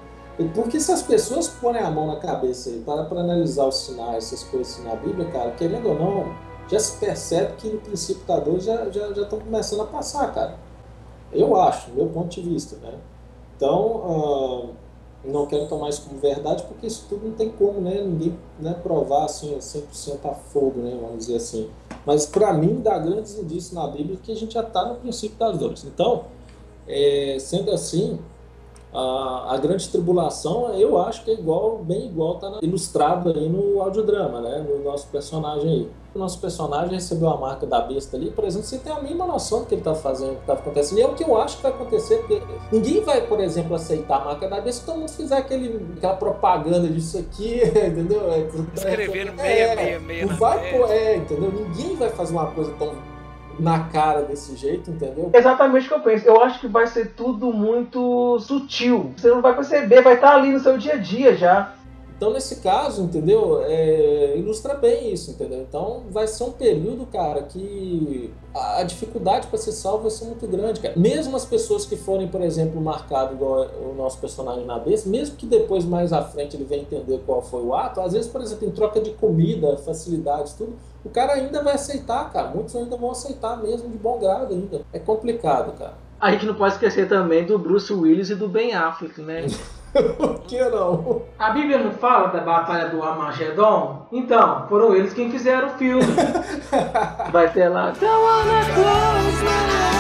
Porque 0.55 0.81
se 0.81 0.91
as 0.91 1.03
pessoas 1.03 1.49
porem 1.49 1.83
a 1.83 1.91
mão 1.91 2.07
na 2.07 2.17
cabeça 2.17 2.71
aí 2.71 2.81
para, 2.81 3.05
para 3.05 3.21
analisar 3.21 3.67
os 3.67 3.85
sinais, 3.85 4.25
essas 4.25 4.43
coisas 4.45 4.73
assim 4.73 4.89
na 4.89 4.97
Bíblia, 4.97 5.31
cara, 5.31 5.51
querendo 5.51 5.91
ou 5.91 5.95
não, 5.95 6.35
já 6.67 6.79
se 6.79 6.99
percebe 6.99 7.53
que 7.59 7.69
no 7.69 7.79
princípio 7.81 8.25
da 8.25 8.39
dor 8.39 8.59
já 8.59 8.89
já, 8.91 9.13
já 9.13 9.23
estão 9.23 9.39
começando 9.39 9.83
a 9.83 9.87
passar, 9.87 10.33
cara. 10.33 10.55
Eu 11.31 11.55
acho, 11.61 11.91
do 11.91 11.97
meu 11.97 12.07
ponto 12.07 12.29
de 12.29 12.41
vista, 12.41 12.77
né? 12.77 12.95
Então, 13.57 14.03
ah, 14.07 14.90
não 15.25 15.47
quero 15.47 15.67
tomar 15.67 15.91
isso 15.91 16.03
como 16.09 16.19
verdade, 16.19 16.63
porque 16.65 16.87
isso 16.87 17.07
tudo 17.09 17.27
não 17.29 17.35
tem 17.35 17.51
como, 17.51 17.81
né? 17.81 18.01
Ninguém 18.01 18.39
né, 18.59 18.75
provar 18.83 19.27
assim 19.27 19.57
100% 19.57 20.19
a 20.25 20.35
fogo, 20.35 20.81
né? 20.81 20.97
Vamos 21.01 21.19
dizer 21.19 21.37
assim. 21.37 21.69
Mas 22.07 22.25
para 22.25 22.53
mim 22.55 22.81
dá 22.83 22.99
grandes 22.99 23.39
indícios 23.39 23.73
na 23.73 23.87
Bíblia 23.87 24.19
que 24.23 24.33
a 24.33 24.35
gente 24.35 24.55
já 24.55 24.63
está 24.63 24.87
no 24.87 24.97
princípio 24.97 25.39
das 25.39 25.59
dores. 25.59 25.85
Então, 25.85 26.25
é, 26.89 27.37
sendo 27.39 27.71
assim, 27.71 28.19
a, 28.93 29.55
a 29.55 29.59
grande 29.59 29.89
tribulação, 29.89 30.75
eu 30.75 30.99
acho 30.99 31.25
que 31.25 31.31
é 31.31 31.35
igual, 31.35 31.79
bem 31.79 32.07
igual, 32.07 32.37
tá 32.37 32.59
ilustrado 32.63 33.31
aí 33.31 33.49
no 33.49 33.81
audiodrama, 33.81 34.41
né? 34.41 34.67
No 34.69 34.83
nosso 34.83 35.07
personagem 35.09 35.69
aí. 35.71 35.89
O 36.13 36.19
nosso 36.19 36.41
personagem 36.41 36.95
recebeu 36.95 37.29
a 37.31 37.37
marca 37.37 37.65
da 37.65 37.81
besta 37.83 38.17
ali, 38.17 38.33
por 38.33 38.45
exemplo, 38.45 38.67
você 38.67 38.79
tem 38.79 38.93
a 38.93 39.01
mínima 39.01 39.25
noção 39.27 39.61
do 39.61 39.67
que 39.67 39.75
ele 39.75 39.81
está 39.81 39.95
fazendo, 39.95 40.31
do 40.31 40.35
que 40.37 40.41
está 40.41 40.55
acontecendo. 40.55 40.99
E 40.99 41.03
é 41.03 41.07
o 41.07 41.15
que 41.15 41.23
eu 41.23 41.41
acho 41.41 41.59
que 41.59 41.63
vai 41.63 41.71
acontecer, 41.71 42.17
porque 42.17 42.43
ninguém 42.73 43.01
vai, 43.03 43.21
por 43.21 43.39
exemplo, 43.39 43.77
aceitar 43.77 44.17
a 44.21 44.25
marca 44.25 44.49
da 44.49 44.57
besta 44.61 44.81
se 44.81 44.87
todo 44.87 44.99
mundo 44.99 45.11
fizer 45.11 45.37
aquele, 45.37 45.87
aquela 45.97 46.15
propaganda 46.17 46.89
disso 46.89 47.17
aqui, 47.17 47.61
entendeu? 47.63 48.23
É, 48.33 48.41
Escrevendo 48.75 49.31
é, 49.41 49.43
meia, 49.43 49.77
meia, 49.77 50.01
meia 50.01 50.27
não 50.27 50.35
vai 50.37 50.73
pôr- 50.73 50.91
é, 50.91 51.17
entendeu? 51.17 51.53
Ninguém 51.53 51.95
vai 51.95 52.11
fazer 52.11 52.33
uma 52.33 52.47
coisa 52.47 52.73
tão 52.77 52.93
na 53.61 53.85
cara 53.85 54.23
desse 54.23 54.57
jeito, 54.57 54.91
entendeu? 54.91 55.31
Exatamente 55.33 55.87
o 55.87 55.89
que 55.89 55.95
eu 55.95 56.01
penso. 56.01 56.27
Eu 56.27 56.43
acho 56.43 56.61
que 56.61 56.67
vai 56.67 56.87
ser 56.87 57.15
tudo 57.15 57.53
muito 57.53 58.39
sutil. 58.41 59.13
Você 59.17 59.29
não 59.29 59.43
vai 59.43 59.55
perceber, 59.55 60.03
vai 60.03 60.15
estar 60.15 60.35
ali 60.35 60.51
no 60.51 60.61
seu 60.61 60.77
dia 60.79 60.95
a 60.95 60.97
dia 60.97 61.37
já. 61.37 61.75
Então, 62.21 62.35
nesse 62.35 62.57
caso, 62.57 63.03
entendeu? 63.03 63.63
É, 63.65 64.37
ilustra 64.37 64.75
bem 64.75 65.11
isso, 65.11 65.31
entendeu? 65.31 65.63
Então, 65.63 66.03
vai 66.11 66.27
ser 66.27 66.45
um 66.45 66.53
período, 66.53 67.07
cara, 67.07 67.45
que 67.45 68.31
a, 68.55 68.83
dificuldade 68.83 69.47
para 69.47 69.57
ser 69.57 69.73
salvo 69.73 70.03
vai 70.03 70.11
ser 70.11 70.27
muito 70.27 70.47
grande, 70.47 70.81
cara. 70.81 70.93
Mesmo 70.99 71.35
as 71.35 71.47
pessoas 71.47 71.87
que 71.87 71.97
forem, 71.97 72.29
por 72.29 72.43
exemplo, 72.43 72.79
marcado 72.79 73.33
igual 73.33 73.67
o 73.91 73.95
nosso 73.95 74.19
personagem 74.19 74.67
na 74.67 74.79
besta, 74.79 75.09
mesmo 75.09 75.35
que 75.35 75.47
depois, 75.47 75.87
mais 75.87 76.13
à 76.13 76.23
frente, 76.23 76.57
ele 76.57 76.65
venha 76.65 76.83
entender 76.83 77.23
qual 77.25 77.41
foi 77.41 77.63
o 77.63 77.75
ato, 77.75 78.03
às 78.03 78.13
vezes, 78.13 78.31
por 78.31 78.43
exemplo, 78.43 78.69
em 78.69 78.71
troca 78.71 79.01
de 79.01 79.13
comida, 79.13 79.79
facilidades, 79.79 80.53
tudo, 80.53 80.75
o 81.05 81.11
cara 81.11 81.35
ainda 81.35 81.63
vai 81.63 81.75
aceitar, 81.75 82.31
cara. 82.33 82.49
Muitos 82.49 82.77
ainda 82.77 82.97
vão 82.97 83.11
aceitar 83.11 83.57
mesmo 83.57 83.89
de 83.89 83.97
bom 83.97 84.19
grado 84.19 84.53
ainda. 84.53 84.83
É 84.93 84.99
complicado, 84.99 85.73
cara. 85.79 85.95
A 86.21 86.31
gente 86.33 86.45
não 86.45 86.55
pode 86.55 86.75
esquecer 86.75 87.09
também 87.09 87.45
do 87.45 87.59
Bruce 87.59 87.93
Willis 87.93 88.29
e 88.29 88.35
do 88.35 88.47
Ben 88.47 88.75
Affleck, 88.75 89.21
né? 89.23 89.47
Por 90.17 90.41
que 90.43 90.63
não? 90.69 91.23
A 91.39 91.51
Bíblia 91.51 91.79
não 91.79 91.91
fala 91.93 92.29
da 92.29 92.41
Batalha 92.41 92.91
do 92.91 93.03
Armagedon? 93.03 94.07
Então, 94.13 94.67
foram 94.69 94.95
eles 94.95 95.13
quem 95.15 95.31
fizeram 95.31 95.69
o 95.69 95.71
filme. 95.71 96.05
Vai 97.33 97.51
ter 97.53 97.69
lá. 97.69 97.91
Don't 97.91 98.07
wanna 98.07 98.65
close 98.75 99.43
my 99.43 99.51
eyes. 99.51 99.91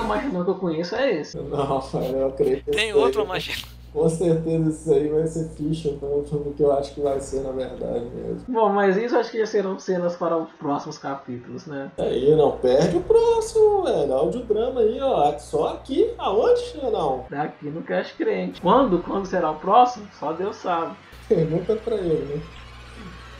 Armagedon 0.00 0.44
que 0.44 0.50
eu 0.50 0.54
conheço 0.54 0.94
é 0.96 1.20
esse. 1.20 1.36
Não, 1.36 1.82
eu 2.14 2.28
acredito. 2.28 2.70
Tem 2.70 2.94
outro 2.94 3.26
magia. 3.26 3.56
Com 3.92 4.08
certeza 4.08 4.70
isso 4.70 4.92
aí 4.92 5.08
vai 5.08 5.26
ser 5.26 5.48
ficha 5.50 5.90
do 5.92 6.22
do 6.22 6.52
que 6.54 6.62
eu 6.62 6.72
acho 6.72 6.94
que 6.94 7.00
vai 7.00 7.18
ser, 7.20 7.40
na 7.40 7.52
verdade 7.52 8.04
mesmo. 8.14 8.44
Bom, 8.46 8.68
mas 8.68 8.96
isso 8.96 9.16
acho 9.16 9.30
que 9.30 9.38
já 9.38 9.46
serão 9.46 9.78
cenas 9.78 10.14
para 10.16 10.36
os 10.36 10.50
próximos 10.52 10.98
capítulos, 10.98 11.66
né? 11.66 11.90
Aí, 11.98 12.34
não 12.36 12.52
perde 12.52 12.96
o 12.96 13.00
próximo, 13.00 13.82
velho. 13.84 14.12
Audiodrama 14.12 14.80
aí, 14.80 15.00
ó. 15.00 15.36
Só 15.38 15.74
aqui, 15.74 16.12
aonde, 16.18 16.78
não? 16.92 17.24
Daqui 17.30 17.70
no 17.70 17.82
Cash 17.82 18.12
Crente. 18.12 18.60
Quando? 18.60 18.98
Quando 19.02 19.26
será 19.26 19.50
o 19.50 19.56
próximo? 19.56 20.06
Só 20.18 20.32
Deus 20.32 20.56
sabe. 20.56 20.94
Pergunta 21.28 21.76
pra 21.76 21.96
ele, 21.96 22.34
né? 22.34 22.42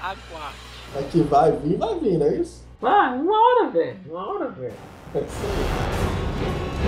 Aguarde. 0.00 0.56
Aqui 0.98 1.20
vai 1.22 1.52
vir, 1.52 1.76
vai 1.76 1.98
vir, 1.98 2.18
não 2.18 2.26
é 2.26 2.36
isso? 2.36 2.64
Ah, 2.82 3.12
uma 3.20 3.34
hora, 3.34 3.70
velho. 3.70 3.98
Uma 4.08 4.28
hora, 4.28 4.48
velho. 4.50 4.72
É 5.14 5.18
isso 5.18 5.38
aí. 6.84 6.87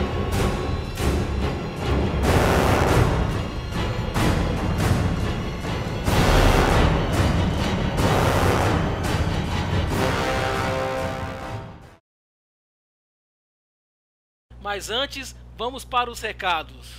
Mas 14.71 14.89
antes, 14.89 15.35
vamos 15.59 15.85
para 15.85 16.09
os 16.09 16.21
recados. 16.21 16.93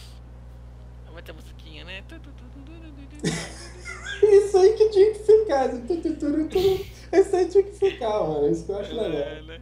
Vai 1.13 1.23
ter 1.23 1.31
musiquinha, 1.31 1.86
né? 1.86 2.03
Isso 4.21 4.57
aí 4.57 4.73
que 4.73 4.89
tinha 4.89 5.13
que 5.13 5.19
ficar. 5.19 5.69
Esse 7.13 7.34
aí 7.34 7.47
tinha 7.47 7.63
que 7.63 7.71
ficar, 7.71 8.19
mano. 8.25 8.51
Isso 8.51 8.65
que 8.65 8.71
eu 8.73 8.77
acho 8.77 8.93
legal. 8.93 9.21
É, 9.21 9.41
né? 9.43 9.62